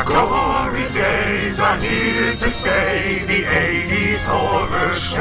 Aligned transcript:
The 0.00 0.06
gory 0.06 0.88
days 0.94 1.58
are 1.58 1.76
here 1.76 2.32
to 2.32 2.50
stay, 2.50 3.22
the 3.26 3.42
80s 3.42 4.24
horror 4.24 4.94
show. 4.94 5.20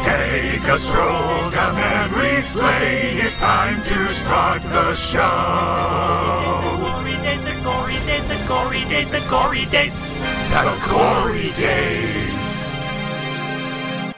Take 0.00 0.64
a 0.64 0.78
stroll 0.78 1.50
down 1.50 1.74
memory 1.74 2.40
lane, 2.56 3.18
it's 3.22 3.36
time 3.36 3.82
to 3.82 4.08
start 4.08 4.62
the 4.62 4.94
show. 4.94 5.20
Gory 6.80 7.12
days, 7.20 7.44
the 7.44 7.60
gory 7.62 7.98
days, 8.06 8.26
the 8.26 8.42
gory 8.48 8.84
days, 8.86 9.10
the 9.10 9.20
gory 9.28 9.66
days. 9.66 10.00
The 10.48 10.88
gory 10.88 11.52
days. 11.60 12.74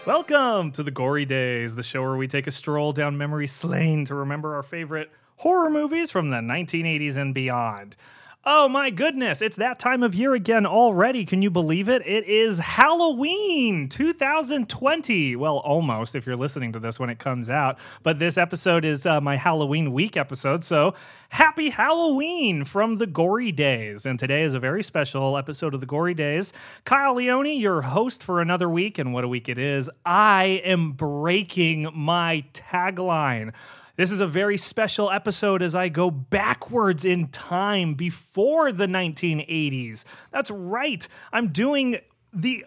Welcome 0.06 0.70
to 0.70 0.84
the 0.84 0.92
Gory 0.92 1.24
Days, 1.24 1.74
the 1.74 1.82
show 1.82 2.02
where 2.02 2.16
we 2.16 2.28
take 2.28 2.46
a 2.46 2.52
stroll 2.52 2.92
down 2.92 3.18
memory 3.18 3.48
lane 3.64 4.04
to 4.04 4.14
remember 4.14 4.54
our 4.54 4.62
favorite 4.62 5.10
horror 5.38 5.70
movies 5.70 6.12
from 6.12 6.30
the 6.30 6.36
1980s 6.36 7.16
and 7.16 7.34
beyond. 7.34 7.96
Oh 8.44 8.68
my 8.68 8.90
goodness, 8.90 9.40
it's 9.40 9.54
that 9.58 9.78
time 9.78 10.02
of 10.02 10.16
year 10.16 10.34
again 10.34 10.66
already. 10.66 11.24
Can 11.24 11.42
you 11.42 11.50
believe 11.50 11.88
it? 11.88 12.02
It 12.04 12.24
is 12.26 12.58
Halloween 12.58 13.88
2020. 13.88 15.36
Well, 15.36 15.58
almost 15.58 16.16
if 16.16 16.26
you're 16.26 16.34
listening 16.34 16.72
to 16.72 16.80
this 16.80 16.98
when 16.98 17.08
it 17.08 17.20
comes 17.20 17.48
out. 17.48 17.78
But 18.02 18.18
this 18.18 18.36
episode 18.36 18.84
is 18.84 19.06
uh, 19.06 19.20
my 19.20 19.36
Halloween 19.36 19.92
week 19.92 20.16
episode. 20.16 20.64
So 20.64 20.94
happy 21.28 21.70
Halloween 21.70 22.64
from 22.64 22.96
the 22.96 23.06
Gory 23.06 23.52
Days. 23.52 24.04
And 24.04 24.18
today 24.18 24.42
is 24.42 24.54
a 24.54 24.58
very 24.58 24.82
special 24.82 25.38
episode 25.38 25.72
of 25.72 25.78
the 25.78 25.86
Gory 25.86 26.12
Days. 26.14 26.52
Kyle 26.84 27.14
Leone, 27.14 27.56
your 27.60 27.82
host 27.82 28.24
for 28.24 28.40
another 28.40 28.68
week. 28.68 28.98
And 28.98 29.14
what 29.14 29.22
a 29.22 29.28
week 29.28 29.48
it 29.48 29.56
is. 29.56 29.88
I 30.04 30.60
am 30.64 30.90
breaking 30.90 31.90
my 31.94 32.44
tagline. 32.54 33.52
This 33.96 34.10
is 34.10 34.22
a 34.22 34.26
very 34.26 34.56
special 34.56 35.10
episode 35.10 35.60
as 35.62 35.74
I 35.74 35.90
go 35.90 36.10
backwards 36.10 37.04
in 37.04 37.28
time 37.28 37.92
before 37.94 38.72
the 38.72 38.86
1980s. 38.86 40.06
That's 40.30 40.50
right. 40.50 41.06
I'm 41.30 41.48
doing 41.48 41.98
the 42.32 42.64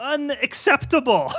unacceptable. 0.00 1.30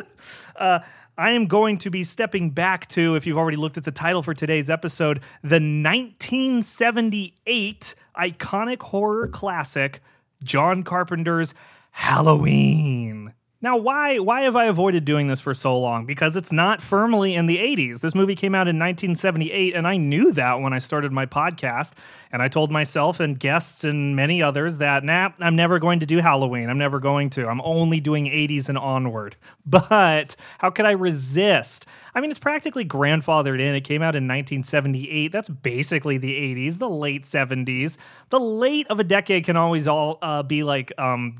uh, 0.56 0.78
I 1.18 1.32
am 1.32 1.46
going 1.46 1.78
to 1.78 1.90
be 1.90 2.04
stepping 2.04 2.50
back 2.50 2.86
to, 2.88 3.16
if 3.16 3.26
you've 3.26 3.36
already 3.36 3.56
looked 3.56 3.76
at 3.76 3.82
the 3.84 3.90
title 3.90 4.22
for 4.22 4.34
today's 4.34 4.70
episode, 4.70 5.18
the 5.42 5.56
1978 5.56 7.94
iconic 8.16 8.82
horror 8.82 9.26
classic, 9.26 10.00
John 10.44 10.84
Carpenter's 10.84 11.54
Halloween. 11.90 13.34
Now, 13.62 13.76
why 13.76 14.18
why 14.18 14.42
have 14.42 14.56
I 14.56 14.64
avoided 14.64 15.04
doing 15.04 15.26
this 15.26 15.40
for 15.40 15.52
so 15.52 15.78
long? 15.78 16.06
Because 16.06 16.34
it's 16.34 16.50
not 16.50 16.80
firmly 16.80 17.34
in 17.34 17.44
the 17.44 17.58
80s. 17.58 18.00
This 18.00 18.14
movie 18.14 18.34
came 18.34 18.54
out 18.54 18.68
in 18.68 18.78
1978, 18.78 19.74
and 19.74 19.86
I 19.86 19.98
knew 19.98 20.32
that 20.32 20.60
when 20.62 20.72
I 20.72 20.78
started 20.78 21.12
my 21.12 21.26
podcast. 21.26 21.92
And 22.32 22.40
I 22.40 22.48
told 22.48 22.70
myself 22.70 23.20
and 23.20 23.38
guests 23.38 23.84
and 23.84 24.16
many 24.16 24.42
others 24.42 24.78
that, 24.78 25.04
nah, 25.04 25.30
I'm 25.40 25.56
never 25.56 25.78
going 25.78 26.00
to 26.00 26.06
do 26.06 26.18
Halloween. 26.18 26.70
I'm 26.70 26.78
never 26.78 27.00
going 27.00 27.28
to. 27.30 27.48
I'm 27.48 27.60
only 27.60 28.00
doing 28.00 28.26
80s 28.26 28.68
and 28.68 28.78
onward. 28.78 29.36
But 29.66 30.34
how 30.58 30.70
could 30.70 30.86
I 30.86 30.92
resist? 30.92 31.86
I 32.14 32.20
mean, 32.20 32.30
it's 32.30 32.40
practically 32.40 32.84
grandfathered 32.84 33.60
in. 33.60 33.74
It 33.74 33.82
came 33.82 34.02
out 34.02 34.16
in 34.16 34.24
1978. 34.24 35.30
That's 35.30 35.48
basically 35.48 36.18
the 36.18 36.34
80s, 36.34 36.78
the 36.78 36.88
late 36.88 37.22
70s. 37.22 37.98
The 38.30 38.40
late 38.40 38.88
of 38.88 38.98
a 38.98 39.04
decade 39.04 39.44
can 39.44 39.56
always 39.56 39.86
all 39.86 40.18
uh, 40.22 40.42
be 40.42 40.64
like 40.64 40.92
um, 40.98 41.36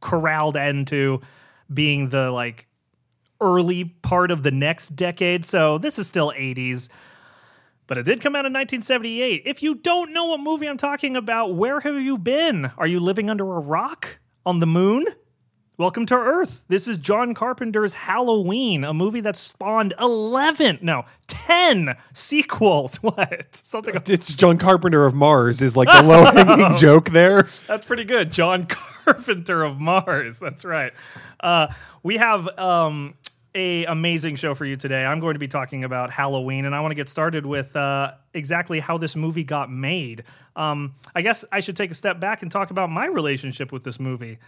corralled 0.00 0.56
into 0.56 1.20
being 1.72 2.08
the 2.08 2.30
like 2.30 2.66
early 3.40 3.84
part 4.02 4.30
of 4.30 4.42
the 4.42 4.50
next 4.50 4.96
decade. 4.96 5.44
So 5.44 5.78
this 5.78 5.98
is 5.98 6.06
still 6.06 6.32
80s. 6.36 6.88
But 7.86 7.98
it 7.98 8.04
did 8.04 8.20
come 8.20 8.36
out 8.36 8.46
in 8.46 8.52
1978. 8.52 9.42
If 9.46 9.62
you 9.62 9.74
don't 9.74 10.12
know 10.12 10.26
what 10.26 10.40
movie 10.40 10.68
I'm 10.68 10.76
talking 10.76 11.16
about, 11.16 11.54
where 11.54 11.80
have 11.80 12.00
you 12.00 12.18
been? 12.18 12.70
Are 12.78 12.86
you 12.86 13.00
living 13.00 13.28
under 13.28 13.44
a 13.44 13.58
rock? 13.58 14.18
On 14.46 14.60
the 14.60 14.66
moon? 14.66 15.04
Welcome 15.80 16.04
to 16.04 16.14
Earth. 16.14 16.66
This 16.68 16.86
is 16.86 16.98
John 16.98 17.32
Carpenter's 17.32 17.94
Halloween, 17.94 18.84
a 18.84 18.92
movie 18.92 19.22
that 19.22 19.34
spawned 19.34 19.94
11, 19.98 20.80
no, 20.82 21.06
10 21.26 21.96
sequels. 22.12 22.96
What? 23.02 23.56
Something 23.56 23.94
It's 24.06 24.34
John 24.34 24.58
Carpenter 24.58 25.06
of 25.06 25.14
Mars 25.14 25.62
is 25.62 25.78
like 25.78 25.88
the 25.88 26.02
low 26.06 26.24
hanging 26.24 26.76
joke 26.76 27.08
there. 27.08 27.44
That's 27.66 27.86
pretty 27.86 28.04
good. 28.04 28.30
John 28.30 28.66
Carpenter 28.66 29.62
of 29.62 29.80
Mars. 29.80 30.38
That's 30.38 30.66
right. 30.66 30.92
Uh, 31.42 31.68
we 32.02 32.18
have 32.18 32.46
um, 32.58 33.14
a 33.54 33.86
amazing 33.86 34.36
show 34.36 34.54
for 34.54 34.66
you 34.66 34.76
today. 34.76 35.02
I'm 35.02 35.18
going 35.18 35.32
to 35.32 35.40
be 35.40 35.48
talking 35.48 35.82
about 35.84 36.10
Halloween, 36.10 36.66
and 36.66 36.74
I 36.74 36.80
want 36.80 36.90
to 36.90 36.96
get 36.96 37.08
started 37.08 37.46
with 37.46 37.74
uh, 37.74 38.12
exactly 38.34 38.80
how 38.80 38.98
this 38.98 39.16
movie 39.16 39.44
got 39.44 39.72
made. 39.72 40.24
Um, 40.56 40.92
I 41.14 41.22
guess 41.22 41.42
I 41.50 41.60
should 41.60 41.76
take 41.76 41.90
a 41.90 41.94
step 41.94 42.20
back 42.20 42.42
and 42.42 42.52
talk 42.52 42.70
about 42.70 42.90
my 42.90 43.06
relationship 43.06 43.72
with 43.72 43.82
this 43.82 43.98
movie. 43.98 44.38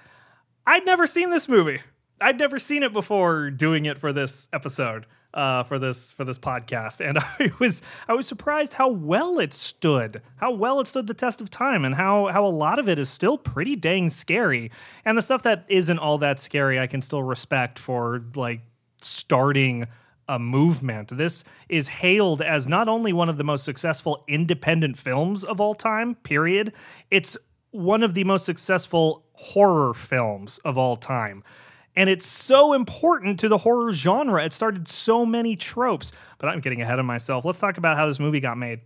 I'd 0.67 0.87
never 0.87 1.07
seen 1.07 1.31
this 1.31 1.49
movie. 1.49 1.81
I'd 2.21 2.39
never 2.39 2.59
seen 2.59 2.83
it 2.83 2.93
before 2.93 3.51
doing 3.51 3.85
it 3.85 3.99
for 3.99 4.13
this 4.13 4.49
episode, 4.53 5.07
uh, 5.35 5.65
for 5.65 5.79
this 5.79 6.13
for 6.13 6.25
this 6.25 6.39
podcast, 6.39 7.05
and 7.05 7.19
I 7.39 7.51
was 7.59 7.83
I 8.09 8.15
was 8.15 8.29
surprised 8.29 8.75
how 8.75 8.89
well 8.89 9.39
it 9.41 9.53
stood, 9.53 10.23
how 10.37 10.53
well 10.53 10.79
it 10.81 10.87
stood 10.87 11.09
the 11.09 11.15
test 11.15 11.41
of 11.41 11.51
time, 11.51 11.85
and 11.85 11.97
how 11.97 12.29
how 12.29 12.45
a 12.45 12.47
lot 12.47 12.79
of 12.79 12.89
it 12.89 12.99
is 12.99 13.09
still 13.09 13.37
pretty 13.37 13.75
dang 13.75 14.09
scary. 14.09 14.71
And 15.05 15.19
the 15.19 15.23
stuff 15.23 15.43
that 15.43 15.65
isn't 15.69 15.99
all 15.99 16.19
that 16.19 16.39
scary, 16.39 16.79
I 16.79 16.87
can 16.87 17.03
still 17.03 17.23
respect 17.23 17.79
for 17.79 18.25
like 18.37 18.61
starting 19.01 19.89
a 20.29 20.39
movement. 20.39 21.17
This 21.17 21.43
is 21.69 21.89
hailed 21.89 22.41
as 22.41 22.69
not 22.69 22.89
only 22.89 23.13
one 23.13 23.29
of 23.29 23.37
the 23.37 23.45
most 23.45 23.65
successful 23.65 24.25
independent 24.29 24.97
films 24.97 25.43
of 25.43 25.61
all 25.61 25.75
time, 25.75 26.15
period. 26.15 26.73
It's 27.11 27.37
one 27.73 28.03
of 28.03 28.15
the 28.15 28.25
most 28.25 28.45
successful 28.45 29.27
horror 29.35 29.93
films 29.93 30.59
of 30.59 30.79
all 30.79 30.97
time. 30.97 31.43
And 31.95 32.09
it's 32.09 32.27
so 32.27 32.73
important 32.73 33.39
to 33.41 33.49
the 33.49 33.59
horror 33.59 33.93
genre. 33.93 34.43
It 34.45 34.53
started 34.53 34.89
so 34.89 35.27
many 35.27 35.57
tropes. 35.57 36.13
But 36.39 36.49
I'm 36.49 36.61
getting 36.61 36.81
ahead 36.81 36.99
of 36.99 37.05
myself. 37.05 37.45
Let's 37.45 37.59
talk 37.59 37.77
about 37.77 37.97
how 37.97 38.07
this 38.07 38.19
movie 38.19 38.41
got 38.41 38.57
made. 38.57 38.81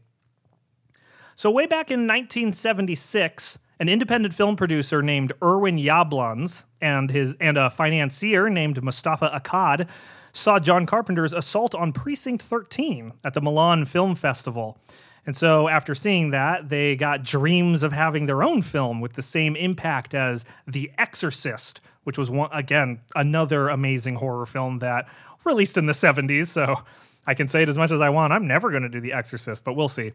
So, 1.37 1.51
way 1.51 1.67
back 1.67 1.91
in 1.91 2.01
1976, 2.01 3.59
an 3.79 3.89
independent 3.89 4.35
film 4.35 4.57
producer 4.57 5.03
named 5.03 5.33
Irwin 5.43 5.77
Yablans 5.77 6.65
and 6.81 7.11
his 7.11 7.37
and 7.41 7.59
a 7.59 7.69
financier 7.69 8.49
named 8.49 8.83
Mustafa 8.83 9.31
Akkad 9.35 9.89
saw 10.33 10.59
John 10.59 10.87
Carpenter's 10.87 11.33
Assault 11.33 11.75
on 11.75 11.93
Precinct 11.93 12.43
13 12.43 13.13
at 13.25 13.35
the 13.35 13.41
Milan 13.41 13.85
Film 13.85 14.15
Festival. 14.15 14.79
And 15.27 15.35
so, 15.35 15.69
after 15.69 15.93
seeing 15.95 16.31
that, 16.31 16.69
they 16.69 16.95
got 16.95 17.25
dreams 17.25 17.83
of 17.83 17.93
having 17.93 18.27
their 18.27 18.45
own 18.45 18.63
film 18.63 19.01
with 19.01 19.15
the 19.15 19.23
same 19.23 19.57
impact 19.57 20.15
as 20.15 20.45
The 20.69 20.93
Exorcist, 20.97 21.81
which 22.05 22.17
was 22.17 22.31
one, 22.31 22.49
again 22.53 23.01
another 23.17 23.69
amazing 23.69 24.17
horror 24.17 24.47
film 24.47 24.79
that 24.79 25.09
released 25.45 25.77
in 25.77 25.87
the 25.87 25.93
70s. 25.93 26.47
So, 26.47 26.85
I 27.27 27.35
can 27.35 27.49
say 27.49 27.63
it 27.63 27.69
as 27.69 27.77
much 27.77 27.91
as 27.91 28.01
I 28.01 28.09
want. 28.09 28.33
I'm 28.33 28.47
never 28.47 28.71
going 28.71 28.85
to 28.85 28.89
do 28.89 29.01
The 29.01 29.13
Exorcist, 29.13 29.65
but 29.65 29.75
we'll 29.75 29.89
see. 29.89 30.13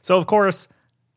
So, 0.00 0.18
of 0.18 0.26
course, 0.26 0.66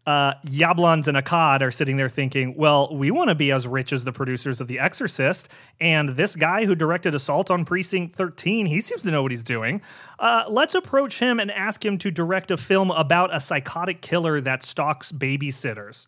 uh, 0.05 0.33
and 0.43 1.17
Akkad 1.17 1.61
are 1.61 1.71
sitting 1.71 1.97
there 1.97 2.09
thinking, 2.09 2.55
well, 2.55 2.95
we 2.95 3.09
want 3.09 3.29
to 3.29 3.35
be 3.35 3.51
as 3.51 3.67
rich 3.67 3.91
as 3.91 4.03
the 4.03 4.11
producers 4.11 4.61
of 4.61 4.67
The 4.67 4.77
Exorcist. 4.77 5.49
And 5.79 6.09
this 6.09 6.35
guy 6.35 6.65
who 6.65 6.75
directed 6.75 7.15
Assault 7.15 7.49
on 7.49 7.65
Precinct 7.65 8.13
13, 8.15 8.67
he 8.67 8.79
seems 8.79 9.01
to 9.01 9.11
know 9.11 9.23
what 9.23 9.31
he's 9.31 9.43
doing. 9.43 9.81
Uh, 10.19 10.43
let's 10.47 10.75
approach 10.75 11.19
him 11.19 11.39
and 11.39 11.51
ask 11.51 11.83
him 11.83 11.97
to 11.99 12.11
direct 12.11 12.51
a 12.51 12.57
film 12.57 12.91
about 12.91 13.35
a 13.35 13.39
psychotic 13.39 14.01
killer 14.01 14.39
that 14.41 14.61
stalks 14.61 15.11
babysitters. 15.11 16.07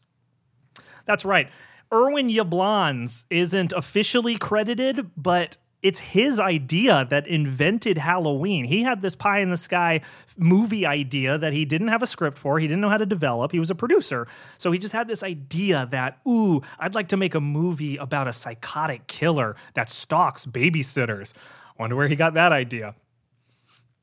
That's 1.06 1.26
right. 1.26 1.50
Irwin 1.92 2.30
Yablans 2.30 3.26
isn't 3.30 3.74
officially 3.74 4.36
credited, 4.36 5.10
but 5.16 5.58
it's 5.88 6.00
his 6.00 6.38
idea 6.38 7.08
that 7.10 7.26
invented 7.28 7.98
Halloween. 7.98 8.66
He 8.66 8.84
had 8.84 9.02
this 9.02 9.16
pie 9.16 9.40
in 9.40 9.52
the 9.52 9.58
sky 9.58 10.02
movie 10.36 10.86
idea 10.86 11.38
that 11.38 11.54
he 11.54 11.64
didn't 11.64 11.88
have 11.88 12.04
a 12.04 12.06
script 12.06 12.38
for, 12.38 12.60
he 12.60 12.68
didn't 12.68 12.82
know 12.82 12.90
how 12.90 12.98
to 12.98 13.06
develop. 13.06 13.54
He 13.54 13.60
was 13.60 13.72
a 13.72 13.76
producer. 13.76 14.28
So 14.58 14.74
he 14.74 14.80
just 14.80 14.92
had 14.92 15.08
this 15.08 15.24
idea 15.24 15.88
that, 15.92 16.20
ooh, 16.28 16.62
I'd 16.78 16.94
like 16.94 17.08
to 17.08 17.18
make 17.18 17.36
a 17.36 17.40
movie 17.40 17.96
about 17.96 18.28
a 18.28 18.34
psychotic 18.34 19.08
killer 19.08 19.56
that 19.76 19.90
stalks 19.90 20.46
babysitters. 20.46 21.34
Wonder 21.80 21.96
where 21.96 22.10
he 22.10 22.18
got 22.18 22.34
that 22.34 22.52
idea 22.52 22.96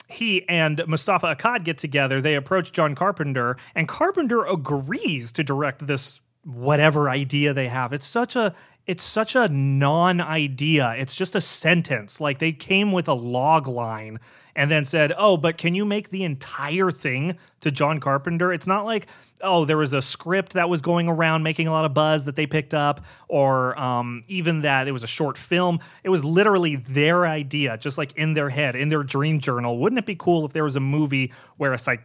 he 0.07 0.47
and 0.49 0.83
Mustafa 0.87 1.35
Akkad 1.35 1.65
get 1.65 1.79
together. 1.79 2.21
They 2.21 2.35
approach 2.35 2.73
John 2.73 2.95
Carpenter, 2.95 3.57
and 3.75 3.89
Carpenter 3.89 4.45
agrees 4.45 5.33
to 5.33 5.43
direct 5.43 5.87
this 5.87 6.21
whatever 6.45 7.09
idea 7.09 7.55
they 7.55 7.69
have. 7.69 7.93
It's 7.93 8.07
such 8.07 8.37
a 8.37 8.55
it's 8.87 9.03
such 9.03 9.35
a 9.35 9.49
non-idea. 9.49 10.95
It's 10.99 11.15
just 11.15 11.35
a 11.35 11.41
sentence. 11.41 12.21
Like 12.21 12.39
they 12.39 12.53
came 12.53 12.93
with 12.93 13.09
a 13.09 13.15
log 13.15 13.67
line 13.67 14.19
and 14.57 14.71
then 14.71 14.85
said, 14.85 15.13
"Oh, 15.17 15.37
but 15.37 15.59
can 15.59 15.75
you 15.75 15.85
make 15.85 16.11
the 16.11 16.23
entire 16.23 16.91
thing 16.91 17.37
to 17.61 17.71
John 17.71 17.99
Carpenter?" 17.99 18.53
It's 18.53 18.67
not 18.67 18.85
like, 18.85 19.07
"Oh, 19.41 19.65
there 19.65 19.77
was 19.77 19.93
a 19.95 20.03
script 20.03 20.53
that 20.53 20.69
was 20.69 20.81
going 20.81 21.09
around 21.09 21.43
making 21.43 21.67
a 21.67 21.73
lot 21.73 21.85
of 21.85 21.93
buzz 21.95 22.25
that 22.27 22.37
they 22.37 22.47
picked 22.47 22.75
up," 22.75 23.05
or 23.27 23.79
um, 23.81 24.23
even 24.29 24.63
that 24.63 24.87
it 24.87 24.93
was 24.93 25.03
a 25.03 25.09
short 25.09 25.37
film. 25.39 25.81
It 26.05 26.11
was 26.11 26.25
literally 26.25 26.77
their 26.77 27.27
idea, 27.27 27.77
just 27.79 27.99
like 27.99 28.13
in 28.13 28.35
their 28.35 28.51
head, 28.51 28.77
in 28.77 28.91
their 28.91 29.03
dream 29.03 29.41
journal. 29.41 29.79
Wouldn't 29.79 29.99
it 29.99 30.07
be 30.07 30.15
cool 30.15 30.45
if 30.47 30.53
there 30.53 30.65
was 30.65 30.77
a 30.77 30.81
movie 30.81 31.33
where 31.57 31.73
a 31.73 31.79
psych 31.79 32.03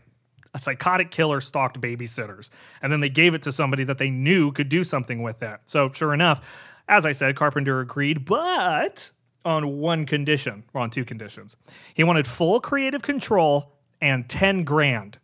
A 0.56 0.58
psychotic 0.58 1.12
killer 1.12 1.42
stalked 1.42 1.80
babysitters, 1.80 2.50
and 2.82 2.92
then 2.92 3.02
they 3.02 3.10
gave 3.10 3.36
it 3.36 3.44
to 3.44 3.52
somebody 3.52 3.84
that 3.84 4.00
they 4.00 4.10
knew 4.10 4.52
could 4.52 4.70
do 4.70 4.84
something 4.84 5.22
with 5.22 5.44
it. 5.44 5.60
So, 5.66 5.92
sure 5.94 6.12
enough, 6.12 6.42
as 6.90 7.06
I 7.06 7.14
said, 7.14 7.36
Carpenter 7.36 7.80
agreed, 7.80 8.26
but 8.26 9.12
on 9.46 9.78
one 9.78 10.06
condition, 10.06 10.66
or 10.74 10.82
on 10.82 10.90
two 10.90 11.06
conditions. 11.06 11.56
He 11.94 12.04
wanted 12.04 12.28
full 12.28 12.60
creative 12.60 13.04
control 13.04 13.72
and 14.02 14.28
10 14.28 14.64
grand. 14.64 15.20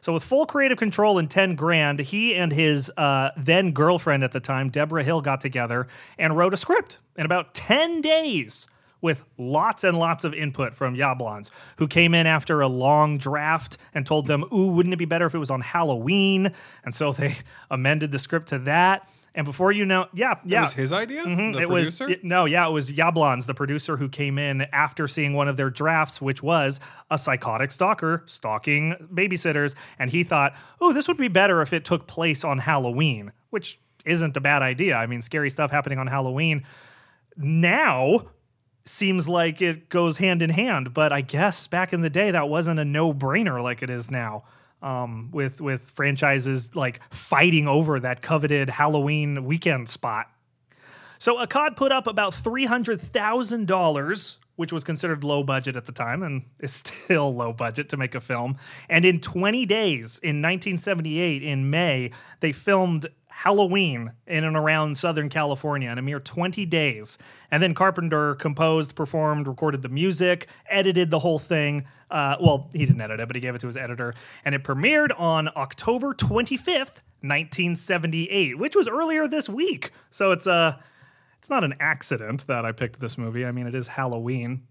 So, 0.00 0.14
with 0.14 0.24
full 0.24 0.46
creative 0.46 0.78
control 0.78 1.18
and 1.18 1.30
10 1.30 1.54
grand, 1.56 1.98
he 1.98 2.34
and 2.34 2.52
his 2.52 2.90
uh, 2.96 3.30
then 3.36 3.72
girlfriend 3.72 4.24
at 4.24 4.32
the 4.32 4.40
time, 4.40 4.70
Debra 4.70 5.04
Hill, 5.04 5.20
got 5.20 5.42
together 5.42 5.86
and 6.18 6.36
wrote 6.36 6.54
a 6.54 6.56
script 6.56 6.98
in 7.16 7.26
about 7.26 7.52
10 7.54 8.00
days 8.00 8.66
with 9.02 9.24
lots 9.38 9.84
and 9.84 9.98
lots 9.98 10.24
of 10.24 10.34
input 10.34 10.74
from 10.74 10.96
Yablans, 10.96 11.50
who 11.78 11.88
came 11.88 12.14
in 12.14 12.26
after 12.26 12.60
a 12.60 12.68
long 12.68 13.18
draft 13.18 13.78
and 13.94 14.04
told 14.04 14.26
them, 14.26 14.44
Ooh, 14.52 14.72
wouldn't 14.72 14.92
it 14.92 14.98
be 14.98 15.04
better 15.04 15.26
if 15.26 15.34
it 15.34 15.38
was 15.38 15.50
on 15.50 15.60
Halloween? 15.62 16.52
And 16.84 16.94
so 16.94 17.12
they 17.12 17.36
amended 17.70 18.12
the 18.12 18.18
script 18.18 18.48
to 18.48 18.58
that. 18.60 19.08
And 19.34 19.44
before 19.44 19.70
you 19.70 19.86
know, 19.86 20.08
yeah, 20.12 20.34
That 20.34 20.46
yeah. 20.46 20.62
was 20.62 20.72
his 20.72 20.92
idea. 20.92 21.22
Mm-hmm. 21.22 21.52
The 21.52 21.60
it 21.60 21.68
was 21.68 22.00
it- 22.00 22.24
no, 22.24 22.46
yeah, 22.46 22.66
it 22.66 22.72
was 22.72 22.90
Yablans, 22.90 23.46
the 23.46 23.54
producer, 23.54 23.96
who 23.96 24.08
came 24.08 24.38
in 24.38 24.62
after 24.72 25.06
seeing 25.06 25.34
one 25.34 25.46
of 25.46 25.56
their 25.56 25.70
drafts, 25.70 26.20
which 26.20 26.42
was 26.42 26.80
a 27.12 27.16
psychotic 27.16 27.70
stalker 27.70 28.24
stalking 28.26 29.08
babysitters, 29.14 29.76
and 30.00 30.10
he 30.10 30.24
thought, 30.24 30.52
"Oh, 30.80 30.92
this 30.92 31.06
would 31.06 31.16
be 31.16 31.28
better 31.28 31.62
if 31.62 31.72
it 31.72 31.84
took 31.84 32.08
place 32.08 32.42
on 32.44 32.58
Halloween," 32.58 33.30
which 33.50 33.78
isn't 34.04 34.36
a 34.36 34.40
bad 34.40 34.62
idea. 34.62 34.96
I 34.96 35.06
mean, 35.06 35.22
scary 35.22 35.48
stuff 35.48 35.70
happening 35.70 36.00
on 36.00 36.08
Halloween 36.08 36.64
now 37.36 38.22
seems 38.90 39.28
like 39.28 39.62
it 39.62 39.88
goes 39.88 40.18
hand 40.18 40.42
in 40.42 40.50
hand, 40.50 40.92
but 40.92 41.12
I 41.12 41.20
guess 41.20 41.66
back 41.66 41.92
in 41.92 42.02
the 42.02 42.10
day 42.10 42.30
that 42.30 42.48
wasn't 42.48 42.80
a 42.80 42.84
no-brainer 42.84 43.62
like 43.62 43.82
it 43.82 43.90
is 43.90 44.10
now. 44.10 44.44
Um, 44.82 45.28
with 45.30 45.60
with 45.60 45.90
franchises 45.90 46.74
like 46.74 47.02
fighting 47.12 47.68
over 47.68 48.00
that 48.00 48.22
coveted 48.22 48.70
Halloween 48.70 49.44
weekend 49.44 49.90
spot. 49.90 50.30
So 51.18 51.36
Akkad 51.36 51.76
put 51.76 51.92
up 51.92 52.06
about 52.06 52.32
three 52.32 52.64
hundred 52.64 52.98
thousand 52.98 53.66
dollars, 53.66 54.38
which 54.56 54.72
was 54.72 54.82
considered 54.82 55.22
low 55.22 55.42
budget 55.42 55.76
at 55.76 55.84
the 55.84 55.92
time, 55.92 56.22
and 56.22 56.44
is 56.60 56.72
still 56.72 57.34
low 57.34 57.52
budget 57.52 57.90
to 57.90 57.98
make 57.98 58.14
a 58.14 58.22
film. 58.22 58.56
And 58.88 59.04
in 59.04 59.20
twenty 59.20 59.66
days, 59.66 60.18
in 60.22 60.40
1978, 60.40 61.42
in 61.42 61.68
May, 61.68 62.10
they 62.40 62.52
filmed 62.52 63.06
Halloween 63.44 64.12
in 64.26 64.44
and 64.44 64.54
around 64.54 64.98
Southern 64.98 65.30
California 65.30 65.90
in 65.90 65.96
a 65.96 66.02
mere 66.02 66.20
20 66.20 66.66
days. 66.66 67.16
And 67.50 67.62
then 67.62 67.72
Carpenter 67.72 68.34
composed, 68.34 68.94
performed, 68.94 69.48
recorded 69.48 69.80
the 69.80 69.88
music, 69.88 70.46
edited 70.68 71.10
the 71.10 71.20
whole 71.20 71.38
thing. 71.38 71.86
Uh, 72.10 72.36
well, 72.38 72.68
he 72.74 72.84
didn't 72.84 73.00
edit 73.00 73.18
it, 73.18 73.26
but 73.26 73.34
he 73.36 73.40
gave 73.40 73.54
it 73.54 73.60
to 73.62 73.66
his 73.66 73.78
editor. 73.78 74.12
And 74.44 74.54
it 74.54 74.62
premiered 74.62 75.18
on 75.18 75.48
October 75.56 76.12
25th, 76.12 77.00
1978, 77.22 78.58
which 78.58 78.76
was 78.76 78.88
earlier 78.88 79.26
this 79.26 79.48
week. 79.48 79.90
So 80.10 80.32
it's 80.32 80.46
Uh, 80.46 80.76
it's 81.38 81.48
not 81.48 81.64
an 81.64 81.74
accident 81.80 82.46
that 82.46 82.66
I 82.66 82.72
picked 82.72 83.00
this 83.00 83.16
movie. 83.16 83.46
I 83.46 83.52
mean, 83.52 83.66
it 83.66 83.74
is 83.74 83.88
Halloween. 83.88 84.64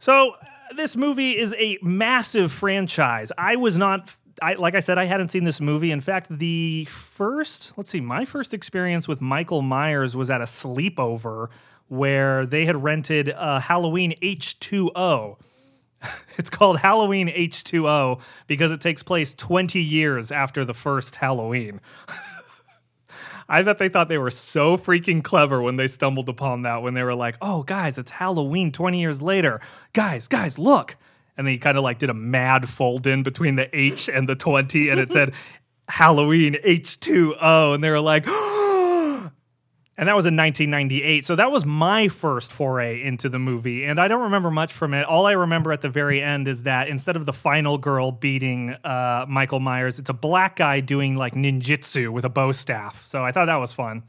So 0.00 0.30
uh, 0.30 0.74
this 0.74 0.96
movie 0.96 1.38
is 1.38 1.54
a 1.56 1.78
massive 1.80 2.50
franchise. 2.50 3.30
I 3.38 3.54
was 3.54 3.78
not. 3.78 4.16
I, 4.42 4.54
like 4.54 4.74
I 4.74 4.80
said, 4.80 4.98
I 4.98 5.04
hadn't 5.04 5.30
seen 5.30 5.44
this 5.44 5.60
movie. 5.60 5.90
In 5.90 6.00
fact, 6.00 6.26
the 6.30 6.84
first, 6.86 7.72
let's 7.76 7.90
see, 7.90 8.00
my 8.00 8.24
first 8.24 8.54
experience 8.54 9.08
with 9.08 9.20
Michael 9.20 9.62
Myers 9.62 10.16
was 10.16 10.30
at 10.30 10.40
a 10.40 10.44
sleepover 10.44 11.48
where 11.88 12.46
they 12.46 12.64
had 12.66 12.82
rented 12.82 13.30
uh, 13.30 13.60
Halloween 13.60 14.14
H2O. 14.22 15.38
It's 16.36 16.50
called 16.50 16.78
Halloween 16.78 17.26
H2O 17.26 18.20
because 18.46 18.70
it 18.70 18.80
takes 18.80 19.02
place 19.02 19.34
20 19.34 19.80
years 19.80 20.30
after 20.30 20.64
the 20.64 20.72
first 20.72 21.16
Halloween. 21.16 21.80
I 23.48 23.62
bet 23.62 23.78
they 23.78 23.88
thought 23.88 24.08
they 24.08 24.18
were 24.18 24.30
so 24.30 24.76
freaking 24.76 25.24
clever 25.24 25.60
when 25.60 25.74
they 25.74 25.88
stumbled 25.88 26.28
upon 26.28 26.62
that 26.62 26.82
when 26.82 26.94
they 26.94 27.02
were 27.02 27.16
like, 27.16 27.36
"Oh, 27.40 27.64
guys, 27.64 27.98
it's 27.98 28.12
Halloween 28.12 28.70
20 28.70 29.00
years 29.00 29.20
later. 29.20 29.60
Guys, 29.92 30.28
guys, 30.28 30.58
look." 30.58 30.96
And 31.38 31.46
then 31.46 31.54
he 31.54 31.58
kind 31.58 31.78
of 31.78 31.84
like 31.84 31.98
did 31.98 32.10
a 32.10 32.14
mad 32.14 32.68
fold 32.68 33.06
in 33.06 33.22
between 33.22 33.54
the 33.54 33.74
H 33.74 34.10
and 34.10 34.28
the 34.28 34.34
20 34.34 34.90
and 34.90 34.98
it 34.98 35.12
said 35.12 35.32
Halloween 35.88 36.56
H2O 36.64 37.74
and 37.74 37.82
they 37.82 37.90
were 37.90 38.00
like, 38.00 38.26
and 39.98 40.08
that 40.08 40.16
was 40.16 40.26
in 40.26 40.36
1998. 40.36 41.24
So 41.24 41.36
that 41.36 41.50
was 41.50 41.64
my 41.64 42.08
first 42.08 42.52
foray 42.52 43.02
into 43.02 43.28
the 43.28 43.38
movie. 43.38 43.84
And 43.84 44.00
I 44.00 44.08
don't 44.08 44.22
remember 44.22 44.50
much 44.50 44.72
from 44.72 44.94
it. 44.94 45.06
All 45.06 45.26
I 45.26 45.32
remember 45.32 45.72
at 45.72 45.80
the 45.80 45.88
very 45.88 46.20
end 46.20 46.46
is 46.48 46.64
that 46.64 46.88
instead 46.88 47.16
of 47.16 47.24
the 47.24 47.32
final 47.32 47.78
girl 47.78 48.12
beating 48.12 48.70
uh, 48.84 49.24
Michael 49.28 49.60
Myers, 49.60 49.98
it's 49.98 50.10
a 50.10 50.14
black 50.14 50.56
guy 50.56 50.80
doing 50.80 51.16
like 51.16 51.34
ninjutsu 51.34 52.10
with 52.10 52.24
a 52.24 52.28
bow 52.28 52.52
staff. 52.52 53.06
So 53.06 53.24
I 53.24 53.32
thought 53.32 53.46
that 53.46 53.56
was 53.56 53.72
fun. 53.72 54.02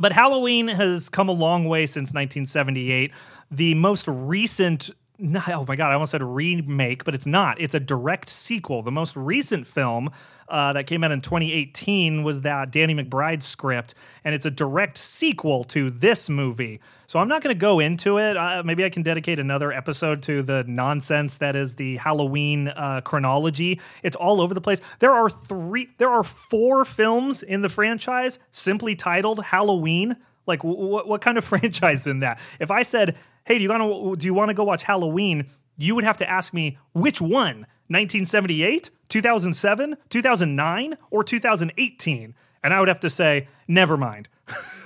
But 0.00 0.12
Halloween 0.12 0.68
has 0.68 1.08
come 1.08 1.28
a 1.28 1.32
long 1.32 1.64
way 1.64 1.86
since 1.86 2.10
1978. 2.10 3.12
The 3.50 3.74
most 3.74 4.06
recent 4.08 4.90
no, 5.18 5.40
oh 5.48 5.64
my 5.66 5.74
god, 5.74 5.90
I 5.90 5.94
almost 5.94 6.12
said 6.12 6.22
remake, 6.22 7.02
but 7.04 7.12
it's 7.12 7.26
not. 7.26 7.60
It's 7.60 7.74
a 7.74 7.80
direct 7.80 8.28
sequel. 8.28 8.82
The 8.82 8.92
most 8.92 9.16
recent 9.16 9.66
film 9.66 10.10
uh, 10.48 10.72
that 10.74 10.86
came 10.86 11.02
out 11.02 11.10
in 11.10 11.20
2018 11.20 12.22
was 12.22 12.42
that 12.42 12.70
Danny 12.70 12.94
McBride 12.94 13.42
script, 13.42 13.94
and 14.24 14.32
it's 14.32 14.46
a 14.46 14.50
direct 14.50 14.96
sequel 14.96 15.64
to 15.64 15.90
this 15.90 16.30
movie. 16.30 16.80
So 17.08 17.18
I'm 17.18 17.26
not 17.26 17.42
going 17.42 17.54
to 17.54 17.58
go 17.58 17.80
into 17.80 18.18
it. 18.18 18.36
Uh, 18.36 18.62
maybe 18.64 18.84
I 18.84 18.90
can 18.90 19.02
dedicate 19.02 19.40
another 19.40 19.72
episode 19.72 20.22
to 20.24 20.42
the 20.42 20.62
nonsense 20.68 21.38
that 21.38 21.56
is 21.56 21.74
the 21.74 21.96
Halloween 21.96 22.68
uh, 22.68 23.00
chronology. 23.00 23.80
It's 24.04 24.16
all 24.16 24.40
over 24.40 24.54
the 24.54 24.60
place. 24.60 24.80
There 25.00 25.12
are 25.12 25.28
three, 25.28 25.88
there 25.98 26.10
are 26.10 26.22
four 26.22 26.84
films 26.84 27.42
in 27.42 27.62
the 27.62 27.68
franchise 27.68 28.38
simply 28.52 28.94
titled 28.94 29.42
Halloween. 29.46 30.16
Like, 30.46 30.60
w- 30.60 30.78
w- 30.78 31.08
what 31.08 31.20
kind 31.22 31.36
of 31.38 31.44
franchise 31.46 32.06
in 32.06 32.20
that? 32.20 32.38
If 32.60 32.70
I 32.70 32.82
said, 32.82 33.16
"Hey, 33.48 33.58
do 33.58 33.64
you 33.64 33.70
want 33.70 33.82
to 33.82 34.16
do 34.16 34.26
you 34.26 34.34
want 34.34 34.50
to 34.50 34.54
go 34.54 34.64
watch 34.64 34.84
Halloween?" 34.84 35.46
You 35.76 35.94
would 35.94 36.04
have 36.04 36.16
to 36.18 36.28
ask 36.28 36.52
me 36.52 36.78
which 36.92 37.20
one: 37.20 37.66
1978, 37.88 38.90
2007, 39.08 39.96
2009, 40.08 40.94
or 41.10 41.24
2018, 41.24 42.34
and 42.62 42.74
I 42.74 42.78
would 42.78 42.88
have 42.88 43.00
to 43.00 43.10
say, 43.10 43.48
"Never 43.66 43.96
mind." 43.96 44.28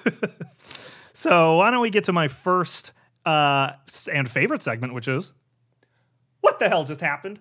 so 1.12 1.56
why 1.56 1.70
don't 1.70 1.82
we 1.82 1.90
get 1.90 2.04
to 2.04 2.12
my 2.12 2.28
first 2.28 2.92
uh, 3.26 3.72
and 4.10 4.30
favorite 4.30 4.62
segment, 4.62 4.94
which 4.94 5.08
is 5.08 5.32
what 6.40 6.58
the 6.58 6.68
hell 6.68 6.84
just 6.84 7.00
happened? 7.00 7.40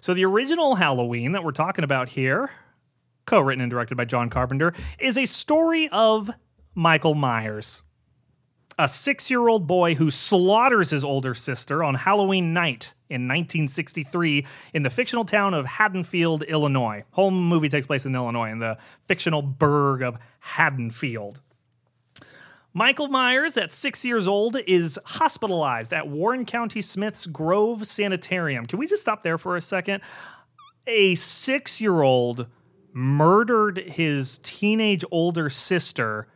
So 0.00 0.14
the 0.14 0.24
original 0.24 0.76
Halloween 0.76 1.32
that 1.32 1.44
we're 1.44 1.52
talking 1.52 1.84
about 1.84 2.10
here 2.10 2.50
co-written 3.26 3.62
and 3.62 3.70
directed 3.70 3.96
by 3.96 4.04
John 4.04 4.30
Carpenter, 4.30 4.72
is 4.98 5.16
a 5.16 5.24
story 5.24 5.88
of 5.90 6.30
Michael 6.74 7.14
Myers, 7.14 7.82
a 8.82 8.88
six-year-old 8.88 9.64
boy 9.64 9.94
who 9.94 10.10
slaughters 10.10 10.90
his 10.90 11.04
older 11.04 11.34
sister 11.34 11.84
on 11.84 11.94
Halloween 11.94 12.52
night 12.52 12.94
in 13.08 13.28
1963 13.28 14.44
in 14.74 14.82
the 14.82 14.90
fictional 14.90 15.24
town 15.24 15.54
of 15.54 15.66
Haddonfield, 15.66 16.42
Illinois. 16.42 17.04
Whole 17.12 17.30
movie 17.30 17.68
takes 17.68 17.86
place 17.86 18.06
in 18.06 18.14
Illinois, 18.16 18.50
in 18.50 18.58
the 18.58 18.76
fictional 19.04 19.40
burg 19.40 20.02
of 20.02 20.18
Haddonfield. 20.40 21.40
Michael 22.74 23.06
Myers, 23.06 23.56
at 23.56 23.70
six 23.70 24.04
years 24.04 24.26
old, 24.26 24.56
is 24.66 24.98
hospitalized 25.04 25.92
at 25.92 26.08
Warren 26.08 26.44
County 26.44 26.80
Smith's 26.80 27.26
Grove 27.28 27.86
Sanitarium. 27.86 28.66
Can 28.66 28.80
we 28.80 28.88
just 28.88 29.02
stop 29.02 29.22
there 29.22 29.38
for 29.38 29.54
a 29.54 29.60
second? 29.60 30.00
A 30.88 31.14
six 31.14 31.80
year 31.80 32.02
old 32.02 32.48
murdered 32.92 33.78
his 33.78 34.38
teenage 34.38 35.04
older 35.12 35.48
sister 35.48 36.26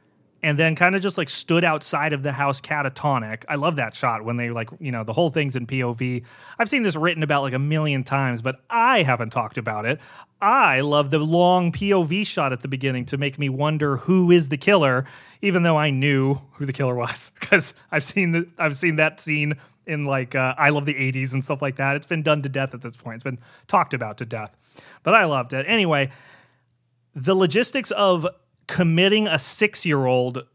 and 0.47 0.57
then 0.57 0.76
kind 0.76 0.95
of 0.95 1.03
just 1.03 1.19
like 1.19 1.29
stood 1.29 1.65
outside 1.65 2.12
of 2.12 2.23
the 2.23 2.31
house 2.31 2.61
catatonic. 2.61 3.43
I 3.49 3.57
love 3.57 3.75
that 3.76 3.97
shot 3.97 4.25
when 4.25 4.37
they 4.37 4.50
like, 4.50 4.71
you 4.79 4.93
know, 4.93 5.03
the 5.03 5.12
whole 5.12 5.29
thing's 5.29 5.57
in 5.57 5.67
POV. 5.67 6.25
I've 6.57 6.69
seen 6.69 6.85
this 6.85 6.95
written 6.95 7.25
about 7.25 7.43
like 7.43 7.53
a 7.53 7.59
million 7.59 8.05
times, 8.05 8.43
but 8.43 8.61
I 8.71 9.03
haven't 9.03 9.31
talked 9.31 9.59
about 9.59 9.87
it. 9.87 9.99
I 10.41 10.83
love 10.83 11.11
the 11.11 11.19
long 11.19 11.73
POV 11.73 12.25
shot 12.29 12.53
at 12.53 12.61
the 12.61 12.69
beginning 12.69 13.07
to 13.07 13.19
make 13.19 13.41
me 13.41 13.49
wonder 13.49 13.97
who 13.97 14.31
is 14.31 14.49
the 14.49 14.57
killer, 14.57 15.05
even 15.43 15.65
though 15.65 15.76
I 15.76 15.91
knew 15.91 16.37
who 16.53 16.65
the 16.65 16.73
killer 16.73 16.95
was 16.95 17.33
because 17.41 17.75
I've 17.91 18.05
seen 18.05 18.31
the, 18.31 18.49
I've 18.57 18.76
seen 18.76 18.95
that 18.97 19.19
scene 19.19 19.55
in 19.85 20.05
like 20.05 20.37
uh, 20.37 20.55
I 20.57 20.71
love 20.71 20.85
the 20.85 20.95
80s 20.95 21.33
and 21.33 21.43
stuff 21.43 21.61
like 21.61 21.75
that. 21.76 21.97
It's 21.97 22.07
been 22.07 22.23
done 22.23 22.43
to 22.43 22.49
death 22.49 22.73
at 22.73 22.83
this 22.83 22.97
point. 22.97 23.17
It's 23.17 23.25
been 23.25 23.41
talked 23.67 23.95
about 23.95 24.19
to 24.19 24.25
death. 24.25 24.57
But 25.03 25.15
I 25.15 25.25
loved 25.25 25.53
it. 25.55 25.67
Anyway, 25.69 26.11
the 27.17 27.35
logistics 27.35 27.91
of 27.91 28.29
committing 28.67 29.27
a 29.27 29.39
six 29.39 29.87
year 29.87 30.07
old, 30.07 30.47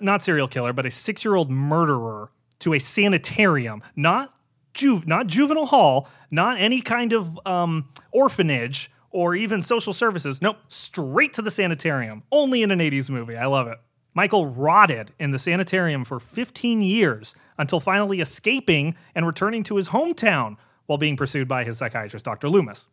not 0.00 0.22
serial 0.22 0.48
killer, 0.48 0.72
but 0.72 0.86
a 0.86 0.90
six 0.90 1.24
year 1.24 1.34
old 1.34 1.50
murderer 1.50 2.30
to 2.60 2.74
a 2.74 2.78
sanitarium, 2.78 3.82
not 3.96 4.34
ju- 4.72 5.02
not 5.06 5.26
juvenile 5.26 5.66
hall, 5.66 6.08
not 6.30 6.58
any 6.58 6.80
kind 6.80 7.12
of 7.12 7.38
um, 7.46 7.88
orphanage 8.12 8.90
or 9.10 9.34
even 9.34 9.62
social 9.62 9.92
services. 9.92 10.42
Nope, 10.42 10.58
straight 10.68 11.32
to 11.34 11.42
the 11.42 11.50
sanitarium. 11.50 12.24
Only 12.32 12.62
in 12.62 12.70
an 12.70 12.80
80s 12.80 13.08
movie. 13.10 13.36
I 13.36 13.46
love 13.46 13.68
it. 13.68 13.78
Michael 14.12 14.46
rotted 14.46 15.12
in 15.18 15.30
the 15.32 15.38
sanitarium 15.38 16.04
for 16.04 16.20
15 16.20 16.82
years 16.82 17.34
until 17.58 17.80
finally 17.80 18.20
escaping 18.20 18.94
and 19.14 19.26
returning 19.26 19.62
to 19.64 19.76
his 19.76 19.88
hometown, 19.88 20.56
while 20.86 20.98
being 20.98 21.16
pursued 21.16 21.48
by 21.48 21.64
his 21.64 21.78
psychiatrist, 21.78 22.24
Dr. 22.24 22.48
Loomis. 22.48 22.88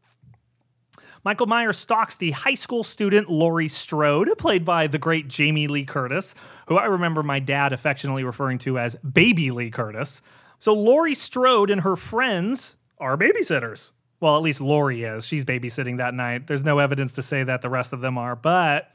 Michael 1.24 1.46
Myers 1.46 1.78
stalks 1.78 2.16
the 2.16 2.32
high 2.32 2.56
school 2.56 2.84
student 2.84 3.30
Laurie 3.30 3.68
Strode, 3.68 4.36
played 4.38 4.66
by 4.66 4.88
the 4.88 4.98
great 4.98 5.28
Jamie 5.28 5.68
Lee 5.68 5.86
Curtis, 5.86 6.34
who 6.68 6.78
I 6.78 6.86
remember 6.86 7.22
my 7.22 7.40
dad 7.40 7.74
affectionately 7.74 8.24
referring 8.24 8.58
to 8.60 8.80
as 8.80 8.96
Baby 8.96 9.52
Lee 9.52 9.70
Curtis. 9.70 10.24
So 10.58 10.74
Laurie 10.74 11.16
Strode 11.16 11.70
and 11.70 11.82
her 11.82 11.96
friends 11.96 12.78
are 12.98 13.18
babysitters. 13.18 13.92
Well, 14.20 14.36
at 14.36 14.42
least 14.42 14.62
Laurie 14.62 15.04
is. 15.04 15.26
She's 15.26 15.46
babysitting 15.46 15.98
that 15.98 16.14
night. 16.14 16.48
There's 16.48 16.64
no 16.64 16.80
evidence 16.80 17.14
to 17.14 17.22
say 17.22 17.44
that 17.44 17.62
the 17.62 17.70
rest 17.70 17.94
of 17.94 18.02
them 18.02 18.18
are, 18.18 18.36
but 18.36 18.92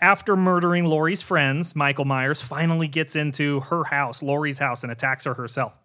after 0.00 0.36
murdering 0.36 0.86
Laurie's 0.86 1.22
friends, 1.22 1.76
Michael 1.76 2.04
Myers 2.04 2.40
finally 2.40 2.88
gets 2.88 3.16
into 3.16 3.60
her 3.60 3.84
house, 3.84 4.22
Laurie's 4.22 4.58
house, 4.58 4.82
and 4.82 4.90
attacks 4.90 5.24
her 5.24 5.34
herself. 5.34 5.78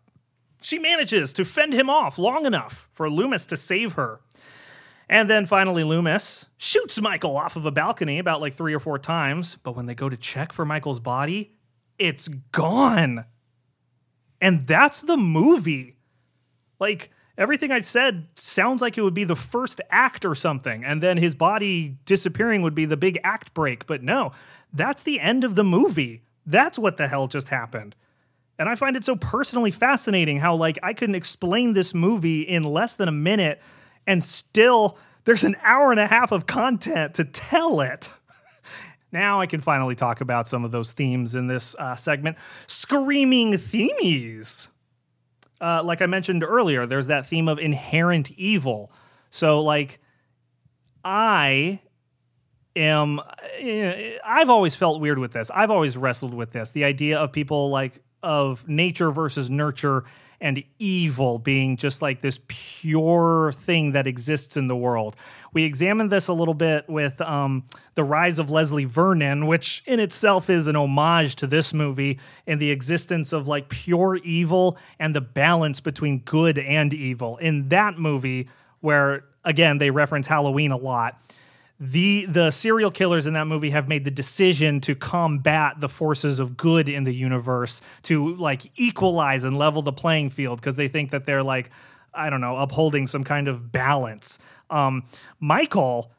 She 0.62 0.80
manages 0.80 1.34
to 1.34 1.46
fend 1.46 1.74
him 1.74 1.90
off 1.90 2.18
long 2.18 2.46
enough 2.46 2.88
for 2.92 3.10
Loomis 3.10 3.46
to 3.48 3.58
save 3.58 3.94
her. 3.94 4.22
And 5.08 5.30
then 5.30 5.46
finally, 5.46 5.84
Loomis 5.84 6.48
shoots 6.58 7.00
Michael 7.00 7.38
off 7.38 7.56
of 7.56 7.66
a 7.66 7.72
balcony 7.72 8.18
about 8.20 8.42
like 8.42 8.54
three 8.54 8.74
or 8.74 8.80
four 8.80 8.98
times. 8.98 9.58
But 9.64 9.76
when 9.76 9.86
they 9.86 9.96
go 9.96 10.10
to 10.10 10.18
check 10.18 10.52
for 10.52 10.66
Michael's 10.66 11.00
body, 11.00 11.52
it's 12.00 12.28
gone. 12.28 13.26
And 14.42 14.66
that's 14.66 15.02
the 15.02 15.18
movie. 15.18 15.98
Like, 16.80 17.12
everything 17.38 17.72
I 17.72 17.82
said 17.82 18.28
sounds 18.36 18.82
like 18.82 18.98
it 18.98 19.02
would 19.02 19.14
be 19.14 19.24
the 19.24 19.36
first 19.36 19.80
act 19.90 20.26
or 20.26 20.36
something. 20.36 20.84
And 20.84 21.02
then 21.02 21.18
his 21.18 21.36
body 21.36 21.98
disappearing 22.06 22.62
would 22.64 22.76
be 22.76 22.86
the 22.86 22.98
big 22.98 23.20
act 23.24 23.54
break. 23.54 23.86
But 23.86 24.04
no, 24.04 24.32
that's 24.74 25.04
the 25.04 25.20
end 25.20 25.44
of 25.44 25.56
the 25.56 25.64
movie. 25.64 26.24
That's 26.46 26.78
what 26.78 26.98
the 26.98 27.08
hell 27.08 27.28
just 27.28 27.50
happened. 27.50 27.96
And 28.58 28.70
I 28.70 28.76
find 28.76 28.96
it 28.96 29.04
so 29.04 29.16
personally 29.16 29.72
fascinating 29.72 30.40
how, 30.40 30.56
like, 30.56 30.80
I 30.82 30.94
couldn't 30.94 31.16
explain 31.16 31.74
this 31.74 31.94
movie 31.94 32.42
in 32.42 32.64
less 32.64 32.96
than 32.96 33.08
a 33.08 33.14
minute 33.14 33.62
and 34.08 34.24
still 34.24 34.98
there's 35.26 35.44
an 35.44 35.56
hour 35.64 35.92
and 35.92 36.00
a 36.00 36.08
half 36.08 36.32
of 36.32 36.46
content 36.46 37.16
to 37.16 37.26
tell 37.26 37.82
it. 37.82 38.10
Now 39.12 39.40
I 39.40 39.46
can 39.46 39.62
finally 39.62 39.96
talk 39.96 40.22
about 40.22 40.48
some 40.48 40.66
of 40.66 40.72
those 40.72 40.92
themes 40.92 41.36
in 41.36 41.48
this 41.48 41.76
uh, 41.80 41.96
segment. 41.96 42.38
Screaming 42.68 43.58
themes. 43.58 44.70
Uh, 45.62 45.82
like 45.84 46.02
I 46.02 46.06
mentioned 46.06 46.44
earlier, 46.44 46.86
there's 46.86 47.08
that 47.08 47.26
theme 47.26 47.48
of 47.48 47.58
inherent 47.58 48.32
evil. 48.32 48.92
So, 49.30 49.62
like, 49.62 50.00
I 51.04 51.80
am, 52.76 53.22
eh, 53.58 54.18
I've 54.26 54.50
always 54.50 54.76
felt 54.76 55.00
weird 55.00 55.18
with 55.18 55.32
this. 55.32 55.50
I've 55.50 55.72
always 55.72 55.96
wrestled 55.96 56.34
with 56.34 56.52
this. 56.52 56.72
The 56.72 56.84
idea 56.84 57.18
of 57.20 57.32
people 57.32 57.70
like, 57.70 58.04
of 58.22 58.68
nature 58.68 59.12
versus 59.12 59.50
nurture 59.50 60.04
and 60.46 60.64
evil 60.78 61.40
being 61.40 61.76
just 61.76 62.04
like 62.04 62.22
this 62.22 62.40
pure 62.48 63.52
thing 63.52 63.94
that 63.94 64.06
exists 64.06 64.56
in 64.56 64.68
the 64.68 64.76
world. 64.76 65.16
We 65.54 65.64
examined 65.64 66.12
this 66.12 66.28
a 66.28 66.34
little 66.34 66.54
bit 66.54 66.88
with 66.88 67.20
um, 67.20 67.66
The 67.96 68.04
Rise 68.04 68.38
of 68.38 68.52
Leslie 68.52 68.86
Vernon, 68.86 69.48
which 69.48 69.82
in 69.88 70.00
itself 70.00 70.48
is 70.48 70.68
an 70.68 70.76
homage 70.76 71.36
to 71.38 71.48
this 71.48 71.74
movie 71.74 72.20
and 72.46 72.62
the 72.62 72.70
existence 72.70 73.34
of 73.34 73.48
like 73.48 73.70
pure 73.70 74.18
evil 74.18 74.78
and 75.00 75.16
the 75.16 75.22
balance 75.22 75.82
between 75.82 76.20
good 76.20 76.60
and 76.60 76.94
evil. 76.94 77.38
In 77.38 77.70
that 77.70 77.98
movie, 77.98 78.48
where 78.82 79.26
again, 79.44 79.80
they 79.80 79.90
reference 79.90 80.28
Halloween 80.28 80.70
a 80.70 80.78
lot 80.78 81.20
the 81.80 82.26
the 82.28 82.52
serial 82.52 82.90
killers 82.90 83.28
in 83.28 83.34
that 83.34 83.48
movie 83.48 83.72
have 83.72 83.88
made 83.88 84.06
the 84.06 84.12
decision 84.12 84.80
to 84.82 84.96
combat 84.96 85.80
the 85.80 85.90
forces 85.90 86.40
of 86.40 86.56
good 86.56 86.88
in 86.88 87.04
the 87.04 87.14
universe 87.14 87.82
to 88.04 88.34
like 88.36 88.72
equalize 88.76 89.44
and 89.44 89.58
level 89.58 89.82
the 89.82 89.92
playing 89.92 90.30
field 90.30 90.60
because 90.60 90.78
they 90.78 90.88
think 90.88 91.12
that 91.12 91.26
they're 91.26 91.44
like 91.44 91.70
I 92.14 92.30
don't 92.30 92.40
know 92.40 92.56
upholding 92.58 93.08
some 93.08 93.26
kind 93.26 93.50
of 93.50 93.74
balance. 93.74 94.40
Um, 94.70 95.04
Michael 95.40 96.14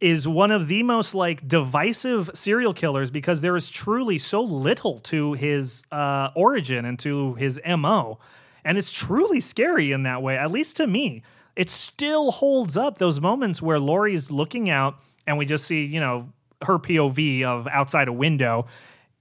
is 0.00 0.28
one 0.28 0.52
of 0.52 0.68
the 0.68 0.84
most 0.84 1.14
like 1.14 1.48
divisive 1.48 2.30
serial 2.34 2.74
killers 2.74 3.10
because 3.10 3.40
there 3.40 3.56
is 3.56 3.68
truly 3.68 4.18
so 4.18 4.40
little 4.40 5.00
to 5.00 5.32
his 5.32 5.82
uh, 5.90 6.30
origin 6.36 6.84
and 6.84 6.98
to 7.00 7.34
his 7.34 7.60
mo, 7.66 8.20
and 8.64 8.78
it's 8.78 8.92
truly 8.92 9.40
scary 9.40 9.90
in 9.90 10.04
that 10.04 10.22
way, 10.22 10.38
at 10.38 10.52
least 10.52 10.76
to 10.76 10.86
me 10.86 11.24
it 11.56 11.70
still 11.70 12.30
holds 12.30 12.76
up 12.76 12.98
those 12.98 13.20
moments 13.20 13.62
where 13.62 13.78
Laurie's 13.78 14.30
looking 14.30 14.68
out 14.68 14.96
and 15.26 15.38
we 15.38 15.46
just 15.46 15.64
see, 15.64 15.84
you 15.84 16.00
know, 16.00 16.32
her 16.62 16.78
POV 16.78 17.44
of 17.44 17.66
outside 17.68 18.08
a 18.08 18.12
window. 18.12 18.66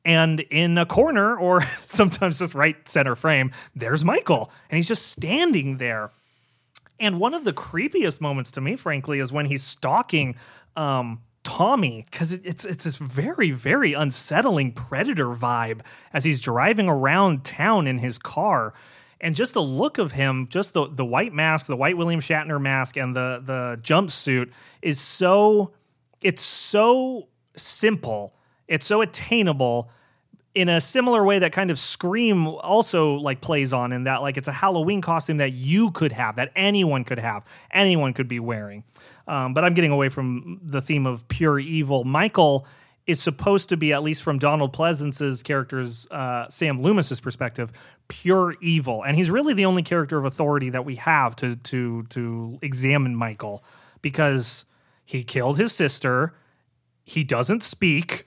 And 0.05 0.39
in 0.41 0.77
a 0.77 0.85
corner, 0.85 1.37
or 1.39 1.61
sometimes 1.81 2.39
just 2.39 2.55
right 2.55 2.87
center 2.87 3.15
frame, 3.15 3.51
there's 3.75 4.03
Michael. 4.03 4.51
And 4.69 4.77
he's 4.77 4.87
just 4.87 5.07
standing 5.07 5.77
there. 5.77 6.11
And 6.99 7.19
one 7.19 7.33
of 7.33 7.43
the 7.43 7.53
creepiest 7.53 8.21
moments 8.21 8.51
to 8.51 8.61
me, 8.61 8.75
frankly, 8.75 9.19
is 9.19 9.31
when 9.31 9.45
he's 9.45 9.63
stalking 9.63 10.35
um, 10.75 11.21
Tommy, 11.43 12.05
because 12.09 12.31
it's 12.33 12.63
it's 12.63 12.85
this 12.85 12.97
very 12.97 13.51
very 13.51 13.93
unsettling 13.93 14.71
predator 14.71 15.27
vibe 15.27 15.81
as 16.13 16.23
he's 16.23 16.39
driving 16.39 16.87
around 16.87 17.43
town 17.43 17.87
in 17.87 17.97
his 17.97 18.17
car 18.17 18.73
and 19.23 19.37
just 19.37 19.53
the 19.53 19.63
look 19.63 19.97
of 19.97 20.11
him, 20.11 20.47
just 20.49 20.73
the 20.73 20.87
the 20.87 21.05
white 21.05 21.33
mask, 21.33 21.65
the 21.67 21.77
white 21.77 21.97
William 21.97 22.19
Shatner 22.19 22.61
mask, 22.61 22.97
and 22.97 23.15
the 23.15 23.41
the 23.43 23.79
jumpsuit 23.81 24.51
is 24.81 24.99
so 24.99 25.71
it's 26.21 26.41
so 26.41 27.29
simple, 27.55 28.35
it's 28.67 28.85
so 28.85 29.01
attainable 29.01 29.89
in 30.53 30.69
a 30.69 30.79
similar 30.79 31.23
way 31.23 31.39
that 31.39 31.51
kind 31.51 31.71
of 31.71 31.79
Scream 31.79 32.47
also 32.47 33.15
like 33.15 33.41
plays 33.41 33.73
on 33.73 33.91
in 33.93 34.03
that 34.03 34.21
like 34.21 34.37
it's 34.37 34.49
a 34.49 34.51
Halloween 34.51 35.01
costume 35.01 35.37
that 35.37 35.53
you 35.53 35.89
could 35.91 36.11
have, 36.11 36.35
that 36.35 36.51
anyone 36.55 37.05
could 37.05 37.17
have, 37.17 37.45
anyone 37.71 38.13
could 38.13 38.27
be 38.27 38.41
wearing. 38.41 38.83
Um, 39.25 39.53
but 39.53 39.63
I'm 39.63 39.73
getting 39.73 39.91
away 39.91 40.09
from 40.09 40.59
the 40.61 40.81
theme 40.81 41.07
of 41.07 41.25
pure 41.29 41.59
evil. 41.59 42.03
Michael 42.03 42.67
is 43.05 43.21
supposed 43.21 43.69
to 43.69 43.77
be, 43.77 43.91
at 43.91 44.01
least 44.01 44.23
from 44.23 44.39
Donald 44.39 44.71
Pleasence's 44.71 45.43
character's 45.43 46.07
uh, 46.09 46.47
Sam 46.49 46.81
Loomis's 46.81 47.19
perspective, 47.19 47.71
pure 48.07 48.55
evil, 48.61 49.03
and 49.03 49.17
he's 49.17 49.29
really 49.29 49.53
the 49.53 49.65
only 49.65 49.83
character 49.83 50.17
of 50.17 50.25
authority 50.25 50.69
that 50.69 50.85
we 50.85 50.95
have 50.95 51.35
to 51.37 51.55
to 51.57 52.03
to 52.03 52.57
examine 52.61 53.15
Michael 53.15 53.63
because 54.01 54.65
he 55.05 55.23
killed 55.23 55.57
his 55.57 55.73
sister. 55.73 56.33
He 57.03 57.23
doesn't 57.23 57.63
speak. 57.63 58.25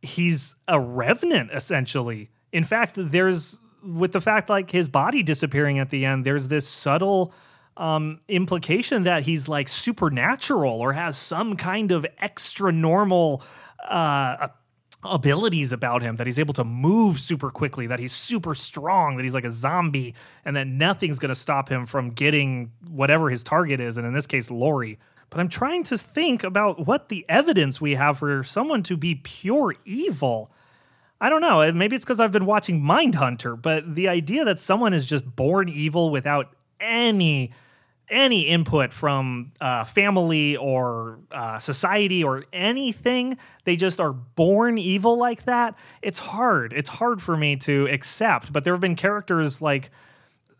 He's 0.00 0.54
a 0.66 0.80
revenant 0.80 1.50
essentially. 1.52 2.30
In 2.52 2.64
fact, 2.64 2.94
there's 2.96 3.60
with 3.82 4.12
the 4.12 4.20
fact 4.20 4.48
like 4.48 4.70
his 4.70 4.88
body 4.88 5.22
disappearing 5.22 5.78
at 5.78 5.90
the 5.90 6.04
end. 6.04 6.24
There's 6.24 6.48
this 6.48 6.66
subtle 6.66 7.34
um, 7.76 8.20
implication 8.28 9.04
that 9.04 9.22
he's 9.22 9.48
like 9.48 9.68
supernatural 9.68 10.80
or 10.80 10.92
has 10.92 11.16
some 11.16 11.56
kind 11.56 11.92
of 11.92 12.06
extra 12.18 12.72
normal 12.72 13.42
uh, 13.88 14.48
abilities 15.02 15.72
about 15.72 16.02
him 16.02 16.16
that 16.16 16.26
he's 16.26 16.38
able 16.38 16.54
to 16.54 16.64
move 16.64 17.18
super 17.18 17.50
quickly, 17.50 17.86
that 17.86 17.98
he's 17.98 18.12
super 18.12 18.54
strong, 18.54 19.16
that 19.16 19.22
he's 19.22 19.34
like 19.34 19.44
a 19.44 19.50
zombie, 19.50 20.14
and 20.44 20.56
that 20.56 20.66
nothing's 20.66 21.18
going 21.18 21.30
to 21.30 21.34
stop 21.34 21.68
him 21.68 21.86
from 21.86 22.10
getting 22.10 22.72
whatever 22.88 23.30
his 23.30 23.42
target 23.42 23.80
is. 23.80 23.96
And 23.96 24.06
in 24.06 24.12
this 24.12 24.26
case, 24.26 24.50
Laurie. 24.50 24.98
But 25.30 25.40
I'm 25.40 25.48
trying 25.48 25.84
to 25.84 25.96
think 25.96 26.42
about 26.42 26.86
what 26.86 27.08
the 27.08 27.24
evidence 27.28 27.80
we 27.80 27.94
have 27.94 28.18
for 28.18 28.42
someone 28.42 28.82
to 28.84 28.96
be 28.96 29.14
pure 29.14 29.74
evil. 29.84 30.50
I 31.20 31.28
don't 31.30 31.40
know. 31.40 31.70
Maybe 31.72 31.94
it's 31.94 32.04
because 32.04 32.18
I've 32.18 32.32
been 32.32 32.46
watching 32.46 32.80
Mindhunter, 32.80 33.60
but 33.60 33.94
the 33.94 34.08
idea 34.08 34.44
that 34.44 34.58
someone 34.58 34.92
is 34.92 35.06
just 35.06 35.36
born 35.36 35.68
evil 35.68 36.10
without 36.10 36.54
any 36.80 37.52
any 38.10 38.42
input 38.48 38.92
from 38.92 39.52
uh, 39.60 39.84
family 39.84 40.56
or 40.56 41.20
uh, 41.30 41.58
society 41.58 42.22
or 42.22 42.44
anything. 42.52 43.38
They 43.64 43.76
just 43.76 44.00
are 44.00 44.12
born 44.12 44.78
evil 44.78 45.18
like 45.18 45.44
that. 45.44 45.76
It's 46.02 46.18
hard. 46.18 46.72
It's 46.72 46.90
hard 46.90 47.22
for 47.22 47.36
me 47.36 47.56
to 47.56 47.86
accept. 47.86 48.52
But 48.52 48.64
there 48.64 48.74
have 48.74 48.80
been 48.80 48.96
characters 48.96 49.62
like 49.62 49.90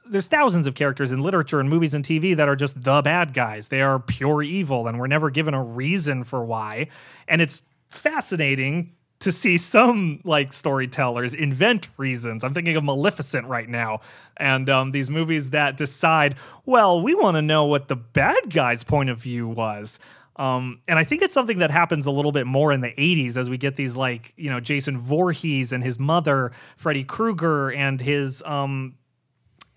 there's 0.08 0.26
thousands 0.26 0.66
of 0.66 0.74
characters 0.74 1.12
in 1.12 1.22
literature 1.22 1.60
and 1.60 1.68
movies 1.68 1.94
and 1.94 2.04
TV 2.04 2.36
that 2.36 2.48
are 2.48 2.56
just 2.56 2.82
the 2.82 3.00
bad 3.02 3.32
guys. 3.32 3.68
They 3.68 3.80
are 3.80 4.00
pure 4.00 4.42
evil, 4.42 4.88
and 4.88 4.98
we're 4.98 5.06
never 5.06 5.30
given 5.30 5.54
a 5.54 5.62
reason 5.62 6.24
for 6.24 6.44
why. 6.44 6.88
And 7.28 7.40
it's 7.40 7.62
fascinating 7.90 8.94
to 9.20 9.30
see 9.30 9.58
some 9.58 10.20
like 10.24 10.52
storytellers 10.52 11.34
invent 11.34 11.88
reasons. 11.96 12.42
I'm 12.42 12.54
thinking 12.54 12.76
of 12.76 12.84
Maleficent 12.84 13.46
right 13.46 13.68
now, 13.68 14.00
and 14.36 14.68
um, 14.68 14.92
these 14.92 15.08
movies 15.08 15.50
that 15.50 15.76
decide, 15.76 16.36
well, 16.66 17.00
we 17.00 17.14
want 17.14 17.36
to 17.36 17.42
know 17.42 17.64
what 17.64 17.88
the 17.88 17.96
bad 17.96 18.50
guy's 18.52 18.82
point 18.82 19.10
of 19.10 19.18
view 19.18 19.46
was. 19.46 20.00
Um, 20.36 20.80
and 20.88 20.98
I 20.98 21.04
think 21.04 21.20
it's 21.20 21.34
something 21.34 21.58
that 21.58 21.70
happens 21.70 22.06
a 22.06 22.10
little 22.10 22.32
bit 22.32 22.46
more 22.46 22.72
in 22.72 22.80
the 22.80 22.92
80s 22.92 23.36
as 23.36 23.50
we 23.50 23.58
get 23.58 23.76
these 23.76 23.94
like, 23.94 24.32
you 24.36 24.48
know, 24.48 24.58
Jason 24.58 24.96
Voorhees 24.96 25.70
and 25.70 25.84
his 25.84 25.98
mother, 25.98 26.52
Freddy 26.76 27.04
Krueger, 27.04 27.70
and 27.70 28.00
his 28.00 28.42
um, 28.46 28.94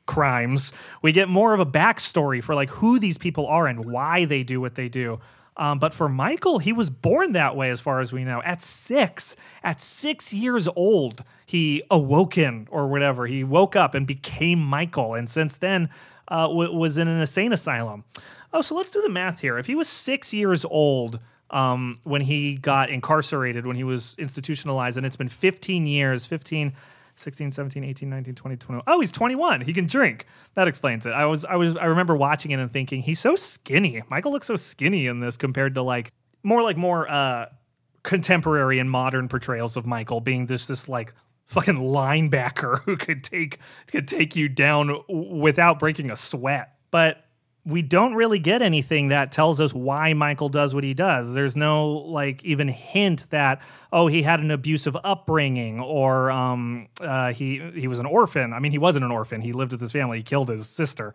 crimes. 0.05 0.71
We 1.01 1.11
get 1.11 1.27
more 1.27 1.53
of 1.53 1.59
a 1.59 1.65
backstory 1.65 2.41
for 2.41 2.55
like 2.55 2.69
who 2.69 2.97
these 2.97 3.17
people 3.17 3.45
are 3.47 3.67
and 3.67 3.83
why 3.83 4.23
they 4.23 4.43
do 4.43 4.61
what 4.61 4.75
they 4.75 4.87
do. 4.87 5.19
Um, 5.55 5.79
but 5.79 5.93
for 5.93 6.09
Michael, 6.09 6.59
he 6.59 6.73
was 6.73 6.89
born 6.89 7.33
that 7.33 7.55
way, 7.55 7.69
as 7.69 7.79
far 7.79 7.99
as 7.99 8.11
we 8.11 8.23
know. 8.23 8.41
At 8.43 8.61
six, 8.61 9.35
at 9.63 9.79
six 9.79 10.33
years 10.33 10.67
old, 10.75 11.23
he 11.45 11.83
awoken 11.91 12.67
or 12.71 12.87
whatever. 12.87 13.27
He 13.27 13.43
woke 13.43 13.75
up 13.75 13.93
and 13.93 14.07
became 14.07 14.59
Michael. 14.59 15.13
And 15.13 15.29
since 15.29 15.57
then, 15.57 15.89
uh, 16.27 16.47
w- 16.47 16.73
was 16.73 16.97
in 16.97 17.07
an 17.07 17.19
insane 17.19 17.53
asylum. 17.53 18.03
Oh, 18.51 18.61
so 18.61 18.75
let's 18.75 18.91
do 18.91 19.01
the 19.01 19.09
math 19.09 19.41
here. 19.41 19.57
If 19.57 19.67
he 19.67 19.75
was 19.75 19.87
six 19.87 20.33
years 20.33 20.65
old 20.65 21.19
um, 21.49 21.97
when 22.03 22.21
he 22.21 22.57
got 22.57 22.89
incarcerated, 22.89 23.65
when 23.67 23.75
he 23.75 23.83
was 23.83 24.15
institutionalized, 24.17 24.97
and 24.97 25.05
it's 25.05 25.15
been 25.15 25.29
15 25.29 25.85
years, 25.85 26.25
15, 26.25 26.73
16, 27.15 27.51
17, 27.51 27.83
18, 27.83 28.09
19, 28.09 28.35
20, 28.35 28.57
21. 28.57 28.83
Oh, 28.87 28.99
he's 28.99 29.11
21. 29.11 29.61
He 29.61 29.73
can 29.73 29.85
drink. 29.85 30.25
That 30.55 30.67
explains 30.67 31.05
it. 31.05 31.11
I 31.11 31.25
was, 31.25 31.45
I 31.45 31.55
was, 31.55 31.77
I 31.77 31.85
remember 31.85 32.15
watching 32.15 32.51
it 32.51 32.59
and 32.59 32.71
thinking 32.71 33.01
he's 33.01 33.19
so 33.19 33.35
skinny. 33.35 34.01
Michael 34.09 34.31
looks 34.31 34.47
so 34.47 34.55
skinny 34.55 35.07
in 35.07 35.19
this 35.19 35.37
compared 35.37 35.75
to 35.75 35.83
like 35.83 36.11
more 36.43 36.61
like 36.61 36.77
more 36.77 37.09
uh, 37.09 37.47
contemporary 38.03 38.79
and 38.79 38.89
modern 38.89 39.27
portrayals 39.27 39.77
of 39.77 39.85
Michael 39.85 40.21
being 40.21 40.45
this 40.47 40.67
this 40.67 40.89
like 40.89 41.13
fucking 41.45 41.77
linebacker 41.77 42.79
who 42.85 42.97
could 42.97 43.23
take 43.23 43.59
could 43.87 44.07
take 44.07 44.35
you 44.35 44.49
down 44.49 45.03
without 45.07 45.79
breaking 45.79 46.11
a 46.11 46.15
sweat. 46.15 46.75
But 46.91 47.22
we 47.65 47.81
don't 47.81 48.13
really 48.13 48.39
get 48.39 48.61
anything 48.61 49.07
that 49.07 49.31
tells 49.31 49.61
us 49.61 49.73
why 49.73 50.13
Michael 50.13 50.49
does 50.49 50.75
what 50.75 50.83
he 50.83 50.93
does. 50.93 51.33
There's 51.33 51.55
no 51.55 51.87
like 51.89 52.43
even 52.43 52.67
hint 52.67 53.29
that 53.29 53.61
oh 53.91 54.07
he 54.07 54.23
had 54.23 54.39
an 54.41 54.51
abusive 54.51 54.97
upbringing 55.03 55.79
or 55.79 56.29
um, 56.29 56.87
uh, 56.99 57.31
he 57.33 57.59
he 57.73 57.87
was 57.87 57.99
an 57.99 58.05
orphan. 58.05 58.53
I 58.53 58.59
mean 58.59 58.71
he 58.71 58.77
wasn't 58.77 59.05
an 59.05 59.11
orphan. 59.11 59.41
He 59.41 59.53
lived 59.53 59.71
with 59.71 59.81
his 59.81 59.91
family. 59.91 60.17
He 60.17 60.23
killed 60.23 60.49
his 60.49 60.67
sister. 60.67 61.13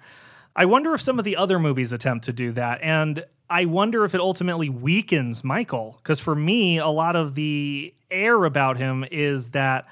I 0.56 0.64
wonder 0.64 0.94
if 0.94 1.00
some 1.00 1.18
of 1.18 1.24
the 1.24 1.36
other 1.36 1.58
movies 1.58 1.92
attempt 1.92 2.24
to 2.24 2.32
do 2.32 2.50
that, 2.52 2.80
and 2.82 3.24
I 3.50 3.66
wonder 3.66 4.04
if 4.04 4.14
it 4.14 4.20
ultimately 4.20 4.68
weakens 4.68 5.44
Michael. 5.44 5.98
Because 6.02 6.18
for 6.18 6.34
me, 6.34 6.78
a 6.78 6.88
lot 6.88 7.14
of 7.14 7.34
the 7.34 7.94
air 8.10 8.44
about 8.44 8.76
him 8.76 9.04
is 9.10 9.50
that 9.50 9.86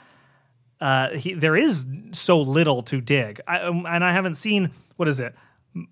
uh, 0.80 1.10
he, 1.10 1.34
there 1.34 1.56
is 1.56 1.86
so 2.12 2.40
little 2.40 2.82
to 2.82 3.00
dig. 3.00 3.40
I, 3.46 3.60
um, 3.60 3.86
and 3.86 4.02
I 4.02 4.12
haven't 4.12 4.34
seen 4.34 4.70
what 4.96 5.08
is 5.08 5.20
it, 5.20 5.34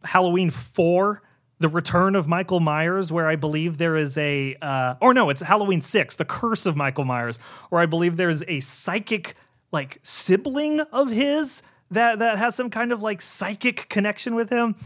Halloween 0.04 0.50
four, 0.50 1.22
the 1.58 1.68
return 1.68 2.16
of 2.16 2.28
Michael 2.28 2.60
Myers, 2.60 3.12
where 3.12 3.28
I 3.28 3.36
believe 3.36 3.78
there 3.78 3.96
is 3.96 4.18
a, 4.18 4.56
uh, 4.60 4.94
or 5.00 5.14
no, 5.14 5.30
it's 5.30 5.40
Halloween 5.40 5.80
six, 5.80 6.16
the 6.16 6.24
curse 6.24 6.66
of 6.66 6.76
Michael 6.76 7.04
Myers, 7.04 7.38
where 7.70 7.80
I 7.80 7.86
believe 7.86 8.16
there 8.16 8.28
is 8.28 8.44
a 8.48 8.60
psychic 8.60 9.34
like 9.72 9.98
sibling 10.02 10.80
of 10.80 11.10
his 11.10 11.62
that 11.90 12.18
that 12.18 12.38
has 12.38 12.54
some 12.54 12.70
kind 12.70 12.92
of 12.92 13.02
like 13.02 13.20
psychic 13.20 13.88
connection 13.88 14.34
with 14.34 14.50
him. 14.50 14.76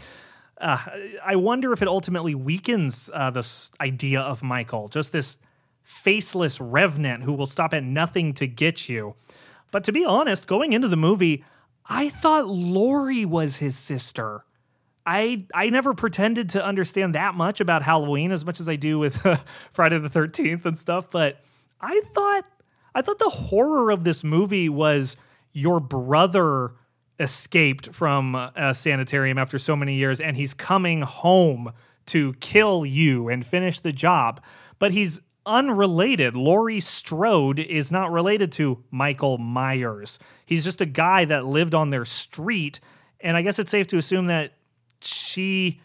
Uh, 0.61 0.78
I 1.25 1.37
wonder 1.37 1.73
if 1.73 1.83
it 1.83 1.88
ultimately 1.88 2.35
weakens 2.35 3.09
uh, 3.14 3.31
this 3.31 3.71
idea 3.81 4.21
of 4.21 4.43
Michael, 4.43 4.88
just 4.88 5.12
this 5.12 5.38
faceless 5.83 6.61
revenant 6.61 7.23
who 7.23 7.33
will 7.33 7.47
stop 7.47 7.73
at 7.73 7.85
nothing 7.85 8.35
to 8.35 8.47
get 8.47 8.88
you. 8.88 9.14
But 9.71 9.85
to 9.85 9.93
be 9.93 10.05
honest, 10.05 10.47
going 10.47 10.73
into 10.73 10.88
the 10.88 10.97
movie, 10.97 11.45
I 11.88 12.09
thought 12.09 12.49
Laurie 12.49 13.25
was 13.25 13.59
his 13.59 13.76
sister. 13.76 14.45
I 15.09 15.47
I 15.55 15.71
never 15.71 15.95
pretended 15.95 16.50
to 16.50 16.62
understand 16.65 17.15
that 17.15 17.35
much 17.35 17.62
about 17.62 17.83
Halloween 17.83 18.31
as 18.31 18.45
much 18.45 18.61
as 18.61 18.69
I 18.69 18.77
do 18.77 18.99
with 18.99 19.25
uh, 19.27 19.38
Friday 19.73 19.99
the 19.99 20.11
13th 20.11 20.67
and 20.67 20.77
stuff, 20.77 21.11
but 21.11 21.43
I 21.81 22.03
thought 22.12 22.45
I 22.95 23.00
thought 23.00 23.19
the 23.19 23.31
horror 23.31 23.91
of 23.91 24.05
this 24.05 24.23
movie 24.23 24.69
was 24.69 25.17
your 25.53 25.81
brother 25.81 26.73
escaped 27.19 27.95
from 27.95 28.35
a 28.35 28.75
sanitarium 28.75 29.38
after 29.38 29.59
so 29.59 29.75
many 29.75 29.95
years 29.95 30.21
and 30.21 30.37
he's 30.37 30.53
coming 30.53 31.00
home 31.00 31.73
to 32.07 32.35
kill 32.35 32.85
you 32.85 33.29
and 33.29 33.47
finish 33.47 33.81
the 33.81 33.93
job. 33.93 34.43
But 34.79 34.93
he's 34.93 35.21
unrelated. 35.47 36.37
Laurie 36.37 36.81
Strode 36.81 37.59
is 37.59 37.91
not 37.91 38.12
related 38.12 38.53
to 38.53 38.85
Michael 38.91 39.38
Myers. 39.38 40.19
He's 40.45 40.65
just 40.65 40.83
a 40.83 40.87
guy 40.87 41.25
that 41.25 41.47
lived 41.47 41.75
on 41.75 41.91
their 41.91 42.05
street. 42.05 42.79
And 43.21 43.37
I 43.37 43.43
guess 43.43 43.59
it's 43.59 43.71
safe 43.71 43.87
to 43.88 43.97
assume 43.97 44.27
that 44.27 44.53
she 45.00 45.81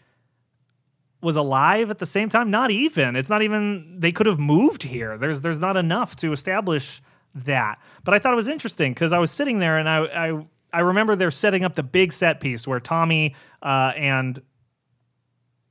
was 1.20 1.36
alive 1.36 1.90
at 1.90 1.98
the 1.98 2.06
same 2.06 2.28
time. 2.28 2.50
Not 2.50 2.70
even. 2.70 3.16
It's 3.16 3.30
not 3.30 3.42
even. 3.42 3.98
They 3.98 4.12
could 4.12 4.26
have 4.26 4.38
moved 4.38 4.84
here. 4.84 5.16
There's 5.16 5.42
there's 5.42 5.58
not 5.58 5.76
enough 5.76 6.14
to 6.16 6.32
establish 6.32 7.00
that. 7.34 7.78
But 8.04 8.14
I 8.14 8.18
thought 8.18 8.32
it 8.32 8.36
was 8.36 8.48
interesting 8.48 8.92
because 8.92 9.12
I 9.12 9.18
was 9.18 9.30
sitting 9.30 9.58
there 9.58 9.78
and 9.78 9.88
I 9.88 10.04
I 10.04 10.46
I 10.72 10.80
remember 10.80 11.16
they're 11.16 11.30
setting 11.30 11.64
up 11.64 11.74
the 11.74 11.82
big 11.82 12.12
set 12.12 12.40
piece 12.40 12.66
where 12.66 12.80
Tommy 12.80 13.34
uh, 13.62 13.92
and 13.96 14.42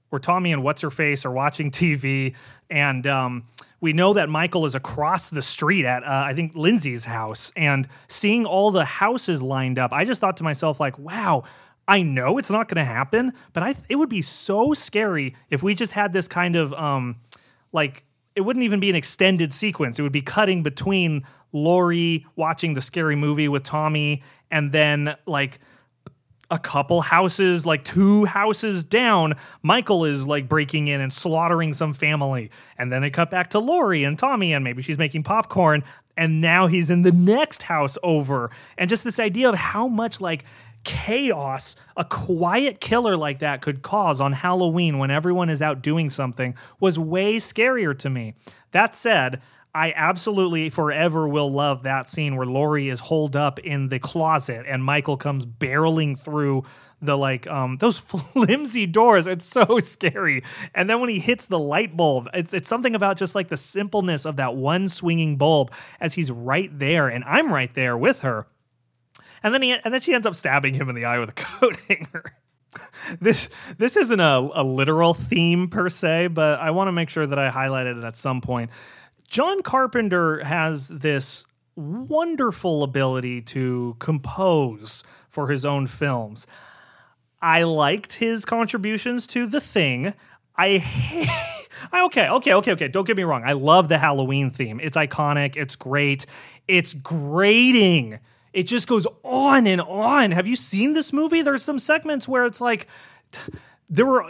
where 0.10 0.20
Tommy 0.20 0.52
and 0.54 0.64
what's 0.64 0.82
her 0.82 0.92
face 0.92 1.26
are 1.26 1.32
watching 1.32 1.72
TV, 1.72 2.36
and 2.70 3.06
um, 3.06 3.46
we 3.82 3.94
know 3.94 4.14
that 4.14 4.30
Michael 4.30 4.66
is 4.66 4.76
across 4.76 5.30
the 5.30 5.42
street 5.42 5.86
at 5.86 6.04
uh, 6.04 6.24
I 6.26 6.34
think 6.34 6.56
Lindsay's 6.56 7.06
house, 7.06 7.52
and 7.56 7.88
seeing 8.08 8.46
all 8.46 8.72
the 8.72 8.86
houses 8.86 9.42
lined 9.42 9.78
up, 9.78 9.92
I 9.92 10.06
just 10.06 10.22
thought 10.22 10.38
to 10.38 10.44
myself 10.44 10.80
like, 10.80 10.98
wow. 10.98 11.44
I 11.88 12.02
know 12.02 12.38
it's 12.38 12.50
not 12.50 12.68
going 12.68 12.84
to 12.84 12.92
happen, 12.92 13.34
but 13.52 13.64
I 13.64 13.76
it 13.90 13.96
would 13.96 14.10
be 14.10 14.22
so 14.22 14.74
scary 14.74 15.36
if 15.50 15.64
we 15.64 15.76
just 15.76 15.92
had 15.92 16.14
this 16.14 16.28
kind 16.28 16.56
of 16.56 16.74
um 16.74 17.18
like 17.72 18.06
it 18.36 18.42
wouldn't 18.42 18.64
even 18.64 18.80
be 18.80 18.90
an 18.90 18.96
extended 18.96 19.54
sequence. 19.54 20.00
It 20.00 20.02
would 20.02 20.12
be 20.12 20.22
cutting 20.22 20.64
between 20.64 21.24
Laurie 21.52 22.26
watching 22.36 22.74
the 22.74 22.82
scary 22.82 23.16
movie 23.16 23.48
with 23.48 23.64
Tommy 23.64 24.24
and 24.50 24.72
then 24.72 25.16
like 25.26 25.60
a 26.54 26.60
couple 26.60 27.02
houses, 27.02 27.66
like 27.66 27.84
two 27.84 28.26
houses 28.26 28.84
down, 28.84 29.34
Michael 29.64 30.06
is 30.06 30.28
like 30.28 30.48
breaking 30.48 30.88
in 30.88 31.02
and 31.02 31.12
slaughtering 31.12 31.74
some 31.74 31.94
family. 31.94 32.52
And 32.78 32.92
then 32.92 33.04
it 33.04 33.10
cut 33.10 33.32
back 33.32 33.50
to 33.52 33.60
Laurie 33.60 34.04
and 34.04 34.20
Tommy, 34.20 34.54
and 34.54 34.64
maybe 34.64 34.84
she's 34.84 35.00
making 35.00 35.24
popcorn. 35.24 35.84
And 36.16 36.42
now 36.42 36.68
he's 36.68 36.92
in 36.92 37.02
the 37.02 37.12
next 37.12 37.64
house 37.64 37.98
over. 38.04 38.52
And 38.78 38.88
just 38.88 39.04
this 39.04 39.20
idea 39.20 39.50
of 39.50 39.56
how 39.56 39.88
much 39.88 40.22
like 40.22 40.46
chaos 40.84 41.76
a 41.96 42.06
quiet 42.06 42.80
killer 42.80 43.16
like 43.16 43.40
that 43.40 43.62
could 43.62 43.82
cause 43.82 44.20
on 44.20 44.34
Halloween 44.34 44.98
when 44.98 45.12
everyone 45.12 45.50
is 45.50 45.62
out 45.62 45.82
doing 45.82 46.10
something 46.10 46.56
was 46.80 46.98
way 47.00 47.38
scarier 47.38 47.98
to 48.00 48.10
me. 48.10 48.36
That 48.72 48.96
said, 48.96 49.42
I 49.76 49.92
absolutely 49.96 50.70
forever 50.70 51.28
will 51.28 51.52
love 51.52 51.84
that 51.84 52.08
scene 52.08 52.36
where 52.36 52.46
Laurie 52.46 52.90
is 52.90 53.00
holed 53.00 53.36
up 53.36 53.58
in 53.60 53.90
the 53.90 53.98
closet 53.98 54.66
and 54.68 54.84
Michael 54.84 55.18
comes 55.18 55.46
barreling 55.48 56.20
through 56.20 56.64
the 57.02 57.18
like 57.18 57.48
um 57.48 57.78
those 57.78 57.98
flimsy 58.00 58.86
doors. 58.86 59.28
It's 59.28 59.46
so 59.46 59.80
scary. 59.82 60.44
And 60.76 60.90
then 60.90 61.00
when 61.00 61.10
he 61.10 61.20
hits 61.20 61.46
the 61.46 61.60
light 61.60 61.98
bulb, 61.98 62.30
it's, 62.34 62.54
it's 62.54 62.70
something 62.70 62.94
about 62.94 63.18
just 63.18 63.34
like 63.34 63.48
the 63.48 63.58
simpleness 63.58 64.26
of 64.26 64.36
that 64.36 64.56
one 64.56 64.88
swinging 64.88 65.38
bulb 65.38 65.72
as 66.00 66.14
he's 66.14 66.32
right 66.32 66.70
there 66.78 67.08
and 67.08 67.24
I'm 67.24 67.52
right 67.52 67.74
there 67.74 67.98
with 67.98 68.22
her. 68.22 68.48
And 69.44 69.54
then 69.54 69.62
he 69.62 69.74
and 69.74 69.94
then 69.94 70.02
she 70.02 70.14
ends 70.14 70.26
up 70.26 70.36
stabbing 70.36 70.74
him 70.74 70.90
in 70.90 70.96
the 70.96 71.06
eye 71.06 71.20
with 71.20 71.30
a 71.30 71.34
coat 71.36 71.78
hanger 71.88 72.34
this 73.20 73.50
this 73.78 73.98
isn't 73.98 74.20
a, 74.20 74.50
a 74.54 74.64
literal 74.64 75.14
theme 75.14 75.68
per 75.68 75.90
se, 75.90 76.28
but 76.28 76.60
I 76.60 76.72
want 76.72 76.88
to 76.88 76.92
make 76.92 77.10
sure 77.10 77.26
that 77.26 77.40
I 77.40 77.50
highlighted 77.50 78.00
it 78.00 78.04
at 78.04 78.16
some 78.16 78.42
point. 78.42 78.72
John 79.28 79.62
Carpenter 79.62 80.44
has 80.44 80.90
this 80.90 81.46
wonderful 81.76 82.84
ability 82.84 83.42
to 83.42 83.96
compose 84.00 85.04
for 85.30 85.50
his 85.50 85.66
own 85.66 85.88
films. 85.88 86.46
I 87.42 87.64
liked 87.64 88.14
his 88.14 88.46
contributions 88.46 89.28
to 89.28 89.48
The 89.48 89.62
Thing. 89.62 90.14
I 90.56 90.78
hate. 90.78 91.30
Okay, 91.94 92.30
okay, 92.30 92.54
okay, 92.54 92.72
okay. 92.72 92.88
Don't 92.88 93.06
get 93.06 93.18
me 93.18 93.24
wrong. 93.24 93.44
I 93.44 93.52
love 93.52 93.90
the 93.90 93.98
Halloween 93.98 94.52
theme. 94.52 94.80
It's 94.82 94.96
iconic. 94.96 95.58
It's 95.58 95.76
great. 95.76 96.26
It's 96.66 96.94
grating. 96.94 98.20
It 98.54 98.64
just 98.64 98.88
goes 98.88 99.08
on 99.24 99.68
and 99.68 99.82
on. 99.82 100.32
Have 100.32 100.48
you 100.48 100.56
seen 100.56 100.94
this 100.94 101.12
movie? 101.12 101.42
There's 101.42 101.64
some 101.64 101.80
segments 101.80 102.28
where 102.28 102.46
it's 102.46 102.62
like 102.62 102.88
there 103.90 104.06
were 104.06 104.26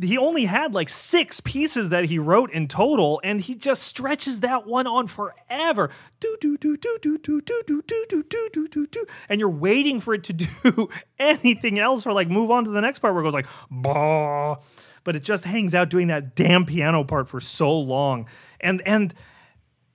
he 0.00 0.18
only 0.18 0.44
had 0.44 0.74
like 0.74 0.88
six 0.88 1.40
pieces 1.40 1.90
that 1.90 2.06
he 2.06 2.18
wrote 2.18 2.50
in 2.50 2.68
total 2.68 3.20
and 3.24 3.40
he 3.40 3.54
just 3.54 3.82
stretches 3.82 4.40
that 4.40 4.66
one 4.66 4.86
on 4.86 5.06
forever 5.06 5.90
do 6.20 6.36
do 6.40 6.56
do 6.58 6.76
do 6.76 6.98
do 7.00 7.16
do 7.18 7.40
do 7.40 7.62
do 7.62 7.82
do 7.86 8.02
do 8.06 8.22
do 8.22 8.48
do 8.52 8.68
do 8.68 8.86
do 8.86 9.06
and 9.28 9.40
you're 9.40 9.48
waiting 9.48 10.00
for 10.00 10.12
it 10.12 10.24
to 10.24 10.32
do 10.32 10.88
anything 11.18 11.78
else 11.78 12.06
or 12.06 12.12
like 12.12 12.28
move 12.28 12.50
on 12.50 12.64
to 12.64 12.70
the 12.70 12.80
next 12.80 12.98
part 12.98 13.14
where 13.14 13.22
it 13.22 13.26
goes 13.26 13.34
like 13.34 13.46
bah 13.70 14.56
but 15.04 15.16
it 15.16 15.22
just 15.22 15.44
hangs 15.44 15.74
out 15.74 15.88
doing 15.88 16.08
that 16.08 16.34
damn 16.34 16.66
piano 16.66 17.04
part 17.04 17.28
for 17.28 17.40
so 17.40 17.70
long 17.78 18.26
and 18.60 18.82
and 18.84 19.14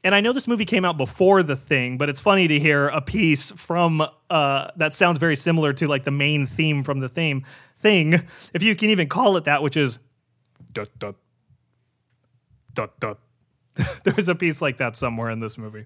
and 0.04 0.16
I 0.16 0.22
know 0.22 0.34
this 0.34 0.48
movie 0.48 0.66
came 0.66 0.84
out 0.84 0.98
before 0.98 1.44
the 1.44 1.56
thing, 1.56 1.98
but 1.98 2.10
it's 2.10 2.22
funny 2.22 2.48
to 2.48 2.60
hear 2.60 2.88
a 2.88 3.02
piece 3.02 3.52
from 3.52 4.04
uh, 4.30 4.72
that 4.76 4.94
sounds 4.94 5.20
very 5.20 5.36
similar 5.36 5.74
to 5.74 5.88
like 5.88 6.04
the 6.04 6.12
main 6.12 6.46
theme 6.46 6.84
from 6.84 7.00
the 7.00 7.10
theme 7.10 7.46
thing, 7.78 8.14
if 8.54 8.64
you 8.64 8.76
can 8.76 8.90
even 8.90 9.08
call 9.08 9.38
it 9.38 9.44
that, 9.44 9.62
which 9.62 9.78
is 9.78 10.00
dut 10.72 10.90
dut 10.98 11.16
dut 12.74 13.00
dut. 13.00 13.20
There's 14.04 14.30
a 14.30 14.36
piece 14.36 14.62
like 14.62 14.78
that 14.78 14.96
somewhere 14.96 15.30
in 15.30 15.40
this 15.40 15.58
movie. 15.58 15.86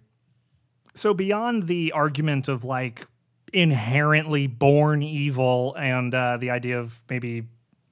So 0.93 1.13
beyond 1.13 1.67
the 1.67 1.91
argument 1.91 2.47
of 2.47 2.63
like 2.63 3.08
inherently 3.51 4.47
born 4.47 5.04
evil 5.04 5.75
and 5.75 6.13
uh, 6.13 6.38
the 6.38 6.51
idea 6.51 6.80
of 6.80 7.04
maybe 7.10 7.43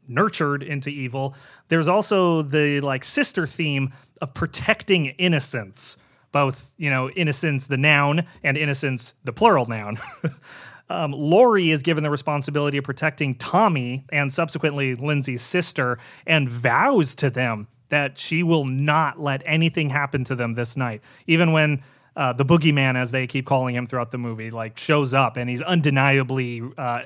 nurtured 0.07 0.63
into 0.63 0.89
evil, 0.89 1.35
there's 1.67 1.87
also 1.87 2.41
the 2.41 2.81
like 2.81 3.03
sister 3.03 3.45
theme 3.45 3.91
of 4.21 4.33
protecting 4.33 5.07
innocence 5.07 5.97
both 6.33 6.75
you 6.77 6.89
know 6.89 7.09
innocence 7.11 7.67
the 7.67 7.77
noun 7.77 8.27
and 8.43 8.57
innocence 8.57 9.13
the 9.23 9.31
plural 9.31 9.65
noun 9.65 9.97
um, 10.89 11.13
Laurie 11.13 11.71
is 11.71 11.81
given 11.81 12.03
the 12.03 12.09
responsibility 12.09 12.77
of 12.77 12.83
protecting 12.83 13.35
Tommy 13.35 14.03
and 14.11 14.33
subsequently 14.33 14.95
Lindsay's 14.95 15.41
sister 15.41 15.97
and 16.27 16.49
vows 16.49 17.15
to 17.15 17.29
them 17.29 17.67
that 17.89 18.17
she 18.17 18.43
will 18.43 18.65
not 18.65 19.19
let 19.19 19.41
anything 19.45 19.91
happen 19.91 20.23
to 20.23 20.33
them 20.33 20.53
this 20.53 20.75
night. 20.75 21.01
Even 21.27 21.51
when 21.51 21.83
uh, 22.15 22.33
the 22.33 22.43
boogeyman, 22.45 22.95
as 22.95 23.11
they 23.11 23.27
keep 23.27 23.45
calling 23.45 23.75
him 23.75 23.85
throughout 23.85 24.11
the 24.11 24.17
movie, 24.17 24.51
like 24.51 24.77
shows 24.77 25.13
up 25.13 25.37
and 25.37 25.49
he's 25.49 25.61
undeniably 25.61 26.61
uh, 26.77 27.03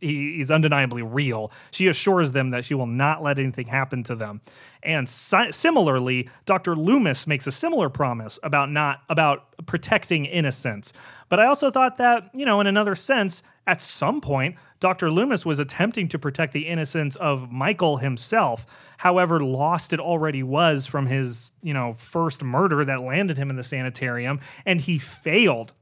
he, 0.00 0.36
he's 0.36 0.50
undeniably 0.50 1.02
real. 1.02 1.50
She 1.70 1.88
assures 1.88 2.32
them 2.32 2.50
that 2.50 2.64
she 2.64 2.74
will 2.74 2.86
not 2.86 3.22
let 3.22 3.38
anything 3.38 3.66
happen 3.66 4.02
to 4.04 4.14
them. 4.14 4.40
And 4.82 5.08
si- 5.08 5.52
similarly, 5.52 6.28
Dr. 6.44 6.74
Loomis 6.74 7.26
makes 7.26 7.46
a 7.46 7.52
similar 7.52 7.88
promise 7.88 8.38
about 8.42 8.70
not 8.70 9.02
about 9.08 9.46
protecting 9.66 10.26
innocence. 10.26 10.92
But 11.28 11.40
I 11.40 11.46
also 11.46 11.70
thought 11.70 11.98
that, 11.98 12.30
you 12.34 12.44
know, 12.44 12.60
in 12.60 12.66
another 12.66 12.94
sense, 12.94 13.42
at 13.66 13.80
some 13.80 14.20
point, 14.20 14.56
Dr. 14.80 15.10
Loomis 15.10 15.46
was 15.46 15.60
attempting 15.60 16.08
to 16.08 16.18
protect 16.18 16.52
the 16.52 16.66
innocence 16.66 17.14
of 17.16 17.52
Michael 17.52 17.98
himself. 17.98 18.66
However, 18.98 19.38
lost 19.38 19.92
it 19.92 20.00
already 20.00 20.42
was 20.42 20.86
from 20.86 21.06
his, 21.06 21.52
you 21.62 21.72
know, 21.72 21.92
first 21.92 22.42
murder 22.42 22.84
that 22.84 23.02
landed 23.02 23.38
him 23.38 23.50
in 23.50 23.56
the 23.56 23.62
sanitarium, 23.62 24.40
and 24.66 24.80
he 24.80 24.98
failed 24.98 25.74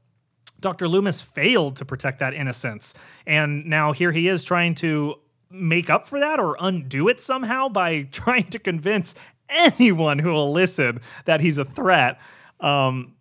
Dr. 0.61 0.87
Loomis 0.87 1.21
failed 1.21 1.75
to 1.77 1.85
protect 1.85 2.19
that 2.19 2.33
innocence. 2.33 2.93
And 3.25 3.65
now 3.65 3.91
here 3.91 4.11
he 4.11 4.27
is 4.27 4.43
trying 4.43 4.75
to 4.75 5.15
make 5.49 5.89
up 5.89 6.07
for 6.07 6.19
that 6.19 6.39
or 6.39 6.55
undo 6.59 7.09
it 7.09 7.19
somehow 7.19 7.67
by 7.67 8.03
trying 8.11 8.45
to 8.51 8.59
convince 8.59 9.15
anyone 9.49 10.19
who 10.19 10.31
will 10.31 10.51
listen 10.51 11.01
that 11.25 11.41
he's 11.41 11.57
a 11.57 11.65
threat. 11.65 12.19
Um, 12.59 13.15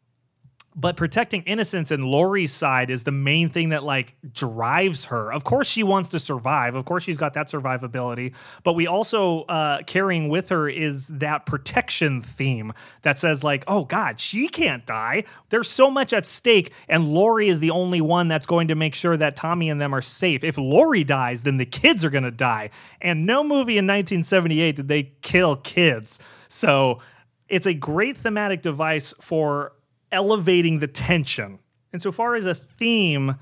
but 0.80 0.96
protecting 0.96 1.42
innocence 1.42 1.90
and 1.90 2.04
Laurie's 2.04 2.52
side 2.52 2.88
is 2.88 3.04
the 3.04 3.12
main 3.12 3.50
thing 3.50 3.68
that 3.68 3.84
like 3.84 4.16
drives 4.32 5.06
her. 5.06 5.30
Of 5.30 5.44
course, 5.44 5.68
she 5.68 5.82
wants 5.82 6.08
to 6.10 6.18
survive. 6.18 6.74
Of 6.74 6.86
course, 6.86 7.04
she's 7.04 7.18
got 7.18 7.34
that 7.34 7.48
survivability. 7.48 8.32
But 8.64 8.72
we 8.72 8.86
also 8.86 9.42
uh, 9.42 9.82
carrying 9.82 10.30
with 10.30 10.48
her 10.48 10.68
is 10.68 11.08
that 11.08 11.44
protection 11.44 12.22
theme 12.22 12.72
that 13.02 13.18
says 13.18 13.44
like, 13.44 13.64
oh 13.68 13.84
God, 13.84 14.20
she 14.20 14.48
can't 14.48 14.86
die. 14.86 15.24
There's 15.50 15.68
so 15.68 15.90
much 15.90 16.14
at 16.14 16.24
stake, 16.24 16.72
and 16.88 17.08
Laurie 17.08 17.48
is 17.48 17.60
the 17.60 17.70
only 17.70 18.00
one 18.00 18.28
that's 18.28 18.46
going 18.46 18.68
to 18.68 18.74
make 18.74 18.94
sure 18.94 19.16
that 19.16 19.36
Tommy 19.36 19.68
and 19.68 19.80
them 19.80 19.94
are 19.94 20.00
safe. 20.00 20.42
If 20.42 20.56
Laurie 20.56 21.04
dies, 21.04 21.42
then 21.42 21.58
the 21.58 21.66
kids 21.66 22.04
are 22.04 22.10
going 22.10 22.24
to 22.24 22.30
die. 22.30 22.70
And 23.02 23.26
no 23.26 23.42
movie 23.42 23.76
in 23.76 23.86
1978 23.86 24.76
did 24.76 24.88
they 24.88 25.12
kill 25.20 25.56
kids. 25.56 26.18
So 26.48 27.00
it's 27.48 27.66
a 27.66 27.74
great 27.74 28.16
thematic 28.16 28.62
device 28.62 29.12
for 29.20 29.72
elevating 30.12 30.78
the 30.78 30.86
tension. 30.86 31.58
And 31.92 32.00
so 32.02 32.12
far 32.12 32.34
as 32.34 32.46
a 32.46 32.54
theme, 32.54 33.36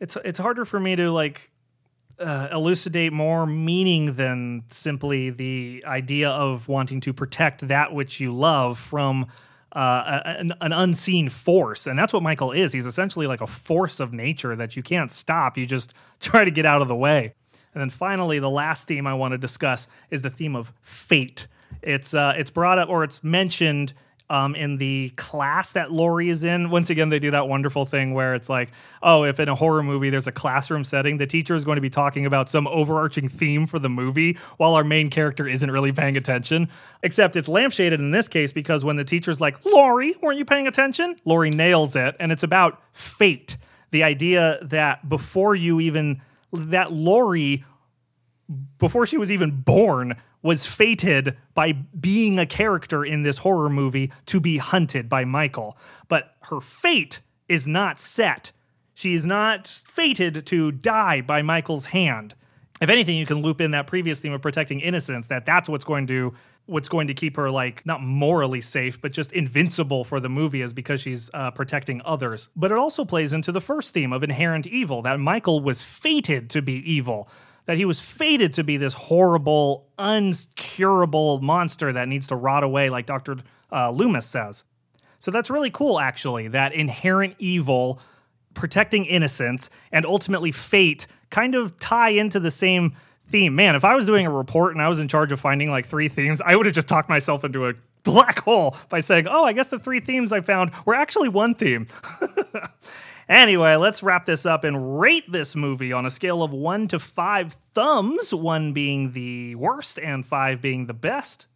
it's 0.00 0.16
it's 0.24 0.38
harder 0.38 0.64
for 0.64 0.78
me 0.78 0.96
to 0.96 1.10
like 1.10 1.50
uh, 2.18 2.48
elucidate 2.52 3.12
more 3.12 3.46
meaning 3.46 4.14
than 4.14 4.64
simply 4.68 5.30
the 5.30 5.82
idea 5.86 6.30
of 6.30 6.68
wanting 6.68 7.00
to 7.00 7.12
protect 7.12 7.66
that 7.68 7.92
which 7.92 8.20
you 8.20 8.32
love 8.32 8.78
from 8.78 9.26
uh, 9.72 10.20
an, 10.24 10.52
an, 10.60 10.72
unseen 10.72 11.28
force. 11.28 11.88
And 11.88 11.98
that's 11.98 12.12
what 12.12 12.22
Michael 12.22 12.52
is. 12.52 12.72
He's 12.72 12.86
essentially 12.86 13.26
like 13.26 13.40
a 13.40 13.46
force 13.46 13.98
of 13.98 14.12
nature 14.12 14.54
that 14.54 14.76
you 14.76 14.84
can't 14.84 15.10
stop. 15.10 15.58
You 15.58 15.66
just 15.66 15.94
try 16.20 16.44
to 16.44 16.50
get 16.50 16.64
out 16.64 16.82
of 16.82 16.88
the 16.88 16.94
way. 16.94 17.34
And 17.74 17.80
then 17.80 17.90
finally, 17.90 18.38
the 18.38 18.50
last 18.50 18.86
theme 18.86 19.06
I 19.06 19.14
want 19.14 19.32
to 19.32 19.38
discuss 19.38 19.88
is 20.10 20.22
the 20.22 20.30
theme 20.30 20.54
of 20.54 20.72
fate. 20.80 21.48
It's 21.82 22.14
uh, 22.14 22.34
it's 22.36 22.50
brought 22.50 22.78
up 22.78 22.88
or 22.88 23.02
it's 23.02 23.24
mentioned 23.24 23.92
um, 24.30 24.54
in 24.54 24.78
the 24.78 25.10
class 25.16 25.72
that 25.72 25.92
Laurie 25.92 26.30
is 26.30 26.44
in. 26.44 26.70
Once 26.70 26.88
again, 26.88 27.10
they 27.10 27.18
do 27.18 27.30
that 27.30 27.46
wonderful 27.46 27.84
thing 27.84 28.14
where 28.14 28.34
it's 28.34 28.48
like, 28.48 28.70
oh, 29.02 29.24
if 29.24 29.38
in 29.38 29.48
a 29.48 29.54
horror 29.54 29.82
movie 29.82 30.08
there's 30.08 30.26
a 30.26 30.32
classroom 30.32 30.82
setting, 30.82 31.18
the 31.18 31.26
teacher 31.26 31.54
is 31.54 31.64
going 31.64 31.76
to 31.76 31.82
be 31.82 31.90
talking 31.90 32.24
about 32.24 32.48
some 32.48 32.66
overarching 32.68 33.28
theme 33.28 33.66
for 33.66 33.78
the 33.78 33.88
movie 33.88 34.38
while 34.56 34.74
our 34.74 34.84
main 34.84 35.10
character 35.10 35.46
isn't 35.46 35.70
really 35.70 35.92
paying 35.92 36.16
attention. 36.16 36.68
Except 37.02 37.36
it's 37.36 37.48
lampshaded 37.48 37.98
in 37.98 38.12
this 38.12 38.28
case 38.28 38.52
because 38.52 38.84
when 38.84 38.96
the 38.96 39.04
teacher's 39.04 39.40
like, 39.40 39.62
Laurie, 39.64 40.14
weren't 40.22 40.38
you 40.38 40.44
paying 40.44 40.66
attention? 40.66 41.16
Laurie 41.24 41.50
nails 41.50 41.94
it, 41.94 42.16
and 42.18 42.32
it's 42.32 42.42
about 42.42 42.80
fate. 42.92 43.58
The 43.90 44.02
idea 44.02 44.58
that 44.62 45.08
before 45.08 45.54
you 45.54 45.80
even, 45.80 46.22
that 46.50 46.92
Laurie, 46.92 47.64
before 48.78 49.06
she 49.06 49.18
was 49.18 49.30
even 49.30 49.50
born, 49.50 50.16
was 50.44 50.66
fated 50.66 51.36
by 51.54 51.72
being 51.72 52.38
a 52.38 52.46
character 52.46 53.02
in 53.02 53.22
this 53.22 53.38
horror 53.38 53.70
movie 53.70 54.12
to 54.26 54.38
be 54.38 54.58
hunted 54.58 55.08
by 55.08 55.24
Michael. 55.24 55.76
But 56.06 56.36
her 56.42 56.60
fate 56.60 57.22
is 57.48 57.66
not 57.66 57.98
set. 57.98 58.52
She 58.92 59.14
is 59.14 59.24
not 59.26 59.66
fated 59.66 60.46
to 60.46 60.70
die 60.70 61.22
by 61.22 61.40
Michael's 61.40 61.86
hand. 61.86 62.34
If 62.80 62.90
anything, 62.90 63.16
you 63.16 63.24
can 63.24 63.38
loop 63.38 63.60
in 63.60 63.70
that 63.70 63.86
previous 63.86 64.20
theme 64.20 64.34
of 64.34 64.42
protecting 64.42 64.80
innocence, 64.80 65.28
that 65.28 65.46
that's 65.46 65.68
what's 65.68 65.84
going 65.84 66.06
to 66.08 66.34
what's 66.66 66.88
going 66.88 67.08
to 67.08 67.14
keep 67.14 67.36
her 67.36 67.50
like 67.50 67.84
not 67.84 68.02
morally 68.02 68.60
safe, 68.60 69.00
but 69.00 69.12
just 69.12 69.32
invincible 69.32 70.02
for 70.02 70.18
the 70.18 70.30
movie 70.30 70.62
is 70.62 70.72
because 70.72 71.00
she's 71.00 71.30
uh, 71.34 71.50
protecting 71.50 72.00
others. 72.04 72.48
But 72.56 72.72
it 72.72 72.78
also 72.78 73.04
plays 73.04 73.32
into 73.34 73.52
the 73.52 73.60
first 73.60 73.92
theme 73.92 74.12
of 74.12 74.22
inherent 74.22 74.66
evil, 74.66 75.02
that 75.02 75.20
Michael 75.20 75.60
was 75.60 75.82
fated 75.82 76.48
to 76.50 76.62
be 76.62 76.74
evil 76.90 77.28
that 77.66 77.76
he 77.76 77.84
was 77.84 78.00
fated 78.00 78.52
to 78.54 78.64
be 78.64 78.76
this 78.76 78.94
horrible, 78.94 79.88
uncurable 79.98 81.40
monster 81.40 81.92
that 81.92 82.08
needs 82.08 82.26
to 82.28 82.36
rot 82.36 82.62
away, 82.62 82.90
like 82.90 83.06
Dr. 83.06 83.38
Uh, 83.72 83.90
Loomis 83.90 84.26
says. 84.26 84.64
So 85.18 85.30
that's 85.30 85.50
really 85.50 85.70
cool, 85.70 85.98
actually, 85.98 86.48
that 86.48 86.74
inherent 86.74 87.34
evil, 87.38 87.98
protecting 88.52 89.06
innocence, 89.06 89.70
and 89.90 90.04
ultimately 90.04 90.52
fate 90.52 91.06
kind 91.30 91.54
of 91.54 91.78
tie 91.78 92.10
into 92.10 92.38
the 92.38 92.50
same 92.50 92.94
theme. 93.28 93.54
Man, 93.54 93.74
if 93.74 93.84
I 93.84 93.94
was 93.94 94.04
doing 94.04 94.26
a 94.26 94.30
report 94.30 94.72
and 94.72 94.82
I 94.82 94.88
was 94.88 95.00
in 95.00 95.08
charge 95.08 95.32
of 95.32 95.40
finding 95.40 95.70
like 95.70 95.86
three 95.86 96.08
themes, 96.08 96.42
I 96.44 96.56
would 96.56 96.66
have 96.66 96.74
just 96.74 96.88
talked 96.88 97.08
myself 97.08 97.42
into 97.42 97.66
a 97.66 97.74
black 98.02 98.40
hole 98.40 98.76
by 98.90 99.00
saying, 99.00 99.26
oh, 99.26 99.44
I 99.44 99.54
guess 99.54 99.68
the 99.68 99.78
three 99.78 100.00
themes 100.00 100.32
I 100.32 100.42
found 100.42 100.72
were 100.84 100.94
actually 100.94 101.30
one 101.30 101.54
theme. 101.54 101.86
Anyway, 103.28 103.74
let's 103.76 104.02
wrap 104.02 104.26
this 104.26 104.44
up 104.44 104.64
and 104.64 105.00
rate 105.00 105.30
this 105.30 105.56
movie 105.56 105.92
on 105.92 106.04
a 106.04 106.10
scale 106.10 106.42
of 106.42 106.52
one 106.52 106.88
to 106.88 106.98
five 106.98 107.52
thumbs, 107.52 108.34
one 108.34 108.72
being 108.72 109.12
the 109.12 109.54
worst 109.54 109.98
and 109.98 110.26
five 110.26 110.60
being 110.60 110.86
the 110.86 110.94
best. 110.94 111.46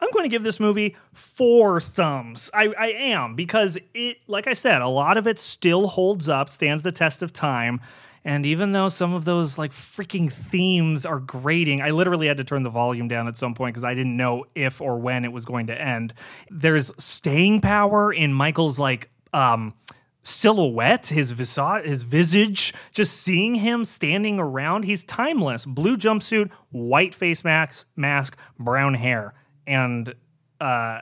I'm 0.00 0.10
going 0.12 0.24
to 0.24 0.30
give 0.30 0.42
this 0.42 0.58
movie 0.58 0.96
four 1.12 1.78
thumbs. 1.78 2.50
I, 2.54 2.72
I, 2.78 2.86
am 2.88 3.34
because 3.34 3.78
it, 3.92 4.18
like 4.26 4.46
I 4.46 4.54
said, 4.54 4.80
a 4.80 4.88
lot 4.88 5.18
of 5.18 5.26
it 5.26 5.38
still 5.38 5.88
holds 5.88 6.28
up, 6.28 6.48
stands 6.48 6.82
the 6.82 6.92
test 6.92 7.22
of 7.22 7.32
time. 7.32 7.80
And 8.24 8.44
even 8.44 8.72
though 8.72 8.88
some 8.88 9.14
of 9.14 9.24
those 9.24 9.58
like 9.58 9.72
freaking 9.72 10.30
themes 10.30 11.06
are 11.06 11.20
grating, 11.20 11.80
I 11.80 11.90
literally 11.90 12.26
had 12.26 12.36
to 12.38 12.44
turn 12.44 12.62
the 12.62 12.70
volume 12.70 13.08
down 13.08 13.28
at 13.28 13.36
some 13.36 13.54
point 13.54 13.74
because 13.74 13.84
I 13.84 13.94
didn't 13.94 14.16
know 14.16 14.44
if 14.54 14.80
or 14.80 14.98
when 14.98 15.24
it 15.24 15.32
was 15.32 15.44
going 15.44 15.68
to 15.68 15.80
end. 15.80 16.12
There's 16.50 16.92
staying 17.02 17.60
power 17.60 18.12
in 18.12 18.32
Michael's 18.32 18.78
like 18.78 19.10
um 19.32 19.74
silhouette, 20.22 21.08
his 21.08 21.32
visage, 21.32 21.84
his 21.84 22.02
visage, 22.02 22.72
just 22.92 23.16
seeing 23.16 23.56
him 23.56 23.84
standing 23.84 24.38
around, 24.38 24.84
he's 24.84 25.04
timeless. 25.04 25.66
Blue 25.66 25.96
jumpsuit, 25.96 26.52
white 26.70 27.14
face 27.14 27.44
mask, 27.44 27.88
mask, 27.96 28.38
brown 28.58 28.94
hair, 28.94 29.34
and 29.66 30.14
uh, 30.60 31.00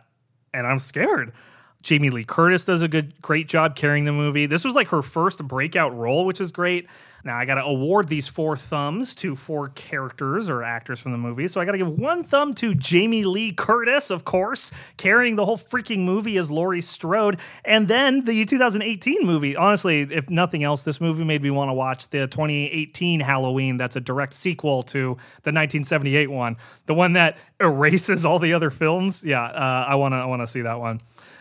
and 0.55 0.67
I'm 0.67 0.79
scared. 0.79 1.33
Jamie 1.83 2.11
Lee 2.11 2.25
Curtis 2.25 2.65
does 2.65 2.83
a 2.83 2.89
good, 2.89 3.21
great 3.23 3.49
job 3.49 3.77
carrying 3.77 4.05
the 4.05 4.13
movie. 4.13 4.47
This 4.47 4.65
was 4.65 4.75
like 4.75 4.89
her 4.89 5.03
first 5.03 5.47
breakout 5.47 5.97
role, 5.97 6.27
which 6.27 6.41
is 6.41 6.51
great. 6.51 6.89
Now 7.25 7.37
I 7.37 7.45
got 7.45 7.55
to 7.55 7.63
award 7.63 8.09
these 8.09 8.29
four 8.29 8.57
thumbs 8.57 9.15
to 9.17 9.35
four 9.35 9.69
characters 9.71 10.49
or 10.49 10.63
actors 10.63 11.01
from 11.01 11.13
the 11.13 11.19
movie. 11.19 11.47
So 11.49 11.61
I 11.61 11.65
got 11.65 11.73
to 11.73 11.79
give 11.79 12.01
one 12.01 12.23
thumb 12.23 12.55
to 12.55 12.75
Jamie 12.75 13.25
Lee 13.25 13.53
Curtis, 13.53 14.11
of 14.11 14.25
course, 14.25 14.71
carrying 14.97 15.37
the 15.37 15.45
whole 15.45 15.59
freaking 15.59 16.01
movie 16.01 16.37
as 16.37 16.51
Laurie 16.51 16.81
Strode, 16.81 17.39
and 17.65 17.89
then 17.89 18.25
the 18.25 18.45
2018 18.45 19.27
movie. 19.27 19.57
Honestly, 19.57 20.03
if 20.03 20.31
nothing 20.31 20.65
else, 20.65 20.83
this 20.83 21.01
movie 21.01 21.25
made 21.25 21.43
me 21.43 21.51
want 21.51 21.69
to 21.69 21.75
watch 21.75 22.09
the 22.11 22.27
2018 22.27 23.21
Halloween. 23.21 23.77
That's 23.77 23.97
a 23.97 24.01
direct 24.01 24.35
sequel 24.35 24.83
to 24.85 25.01
the 25.43 25.53
1978 25.53 26.31
one, 26.31 26.57
the 26.87 26.95
one 26.95 27.15
that 27.15 27.39
erases 27.61 28.25
all 28.25 28.39
the 28.39 28.55
other 28.55 28.71
films. 28.71 29.25
Yeah, 29.25 29.45
uh, 29.45 29.87
I 29.89 29.97
want 29.97 30.13
to 30.13 30.17
I 30.17 30.27
want 30.27 30.43
to 30.43 30.47
see 30.47 30.63
that 30.63 30.79
one. 30.79 31.01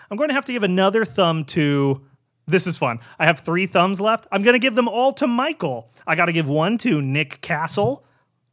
I'm 0.10 0.18
going 0.18 0.30
to 0.30 0.34
have 0.34 0.46
to 0.46 0.54
give 0.54 0.64
another 0.64 1.06
thumb 1.06 1.44
to 1.46 2.02
this 2.48 2.66
is 2.66 2.78
fun. 2.78 3.00
I 3.20 3.26
have 3.26 3.42
three 3.42 3.66
thumbs 3.66 4.00
left. 4.00 4.26
I'm 4.32 4.42
going 4.42 4.54
to 4.54 4.60
give 4.60 4.76
them 4.76 4.88
all 4.88 5.12
to 5.14 5.28
Michael. 5.28 5.92
I 6.08 6.16
got 6.16 6.28
to 6.28 6.34
give 6.34 6.48
one 6.48 6.78
to 6.80 7.02
Nick 7.02 7.42
Castle, 7.42 8.06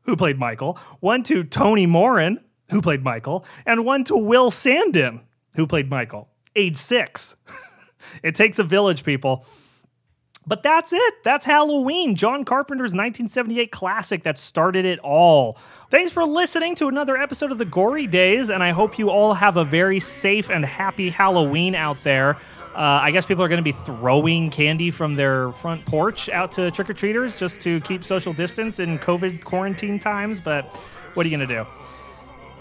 who 0.03 0.17
played 0.17 0.39
Michael, 0.39 0.79
one 0.99 1.23
to 1.25 1.45
Tony 1.45 1.87
Moran, 1.87 2.41
who 2.71 2.83
played 2.83 3.05
Michael, 3.05 3.47
and 3.65 3.85
one 3.85 4.03
to 4.05 4.17
Will 4.17 4.51
Sandin, 4.51 5.21
who 5.57 5.67
played 5.67 5.89
Michael, 5.89 6.29
age 6.57 6.77
six. 6.77 7.37
it 8.23 8.35
takes 8.35 8.59
a 8.59 8.65
village, 8.65 9.05
people. 9.05 9.47
But 10.47 10.63
that's 10.63 10.93
it. 10.93 11.15
That's 11.23 11.47
Halloween, 11.47 12.17
John 12.17 12.45
Carpenter's 12.45 12.93
1978 12.93 13.71
classic 13.71 14.25
that 14.25 14.37
started 14.37 14.85
it 14.85 14.99
all. 14.99 15.55
Thanks 15.91 16.11
for 16.13 16.25
listening 16.25 16.75
to 16.77 16.89
another 16.89 17.17
episode 17.17 17.51
of 17.51 17.59
the 17.59 17.65
Gory 17.65 18.07
Days, 18.07 18.51
and 18.51 18.63
I 18.63 18.71
hope 18.71 18.99
you 18.99 19.11
all 19.11 19.35
have 19.35 19.57
a 19.57 19.65
very 19.65 20.01
safe 20.01 20.51
and 20.51 20.65
happy 20.65 21.09
Halloween 21.09 21.75
out 21.75 22.03
there. 22.03 22.37
Uh, 22.75 23.01
I 23.03 23.13
guess 23.13 23.25
people 23.25 23.45
are 23.45 23.49
going 23.49 23.59
to 23.59 23.63
be 23.63 23.73
throwing 23.73 24.51
candy 24.51 24.91
from 24.91 25.15
their 25.15 25.53
front 25.53 25.85
porch 25.87 26.29
out 26.29 26.53
to 26.53 26.71
trick 26.73 26.91
or 26.91 26.95
treaters 26.95 27.39
just 27.39 27.61
to 27.63 27.81
keep 27.81 28.03
social 28.03 28.33
distance 28.33 28.81
in 28.81 28.99
COVID 28.99 29.45
quarantine 29.45 29.99
times, 29.99 30.41
but 30.41 30.65
what 31.15 31.25
are 31.25 31.29
you 31.29 31.37
going 31.37 31.49
to 31.49 31.55
do? 31.55 31.67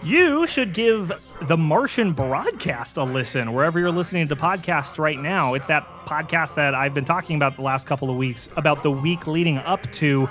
You 0.03 0.45
should 0.47 0.73
give 0.73 1.13
the 1.43 1.55
Martian 1.55 2.11
broadcast 2.11 2.97
a 2.97 3.03
listen 3.05 3.53
wherever 3.53 3.79
you're 3.79 3.89
listening 3.89 4.27
to 4.27 4.35
podcasts 4.35 4.99
right 4.99 5.17
now. 5.17 5.53
It's 5.53 5.67
that 5.67 5.87
podcast 6.05 6.55
that 6.55 6.75
I've 6.75 6.93
been 6.93 7.05
talking 7.05 7.37
about 7.37 7.55
the 7.55 7.61
last 7.61 7.87
couple 7.87 8.09
of 8.09 8.17
weeks 8.17 8.49
about 8.57 8.83
the 8.83 8.91
week 8.91 9.27
leading 9.27 9.59
up 9.59 9.89
to 9.93 10.29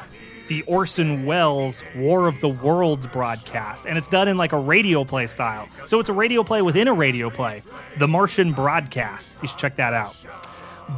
the 0.49 0.61
Orson 0.65 1.25
Welles 1.25 1.85
War 1.97 2.29
of 2.29 2.39
the 2.41 2.51
Worlds 2.51 3.07
broadcast. 3.07 3.87
And 3.87 3.97
it's 3.97 4.09
done 4.09 4.29
in 4.29 4.37
like 4.37 4.53
a 4.53 4.59
radio 4.59 5.05
play 5.05 5.27
style. 5.27 5.67
So 5.87 6.01
it's 6.01 6.11
a 6.11 6.15
radio 6.15 6.43
play 6.43 6.61
within 6.61 6.87
a 6.87 6.93
radio 6.93 7.31
play. 7.31 7.63
The 7.97 8.09
Martian 8.09 8.53
broadcast. 8.53 9.39
You 9.41 9.49
should 9.49 9.59
check 9.59 9.77
that 9.77 9.95
out. 9.95 10.15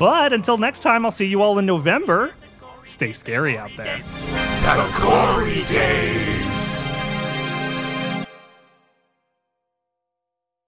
But 0.01 0.33
until 0.33 0.59
next 0.59 0.81
time, 0.81 1.05
I'll 1.05 1.13
see 1.13 1.27
you 1.27 1.43
all 1.43 1.61
in 1.61 1.67
November. 1.67 2.33
Stay 2.87 3.13
scary 3.13 3.57
out 3.57 3.71
there. 3.77 3.99
The 3.99 4.99
Gory 5.01 5.63
Days. 5.65 6.84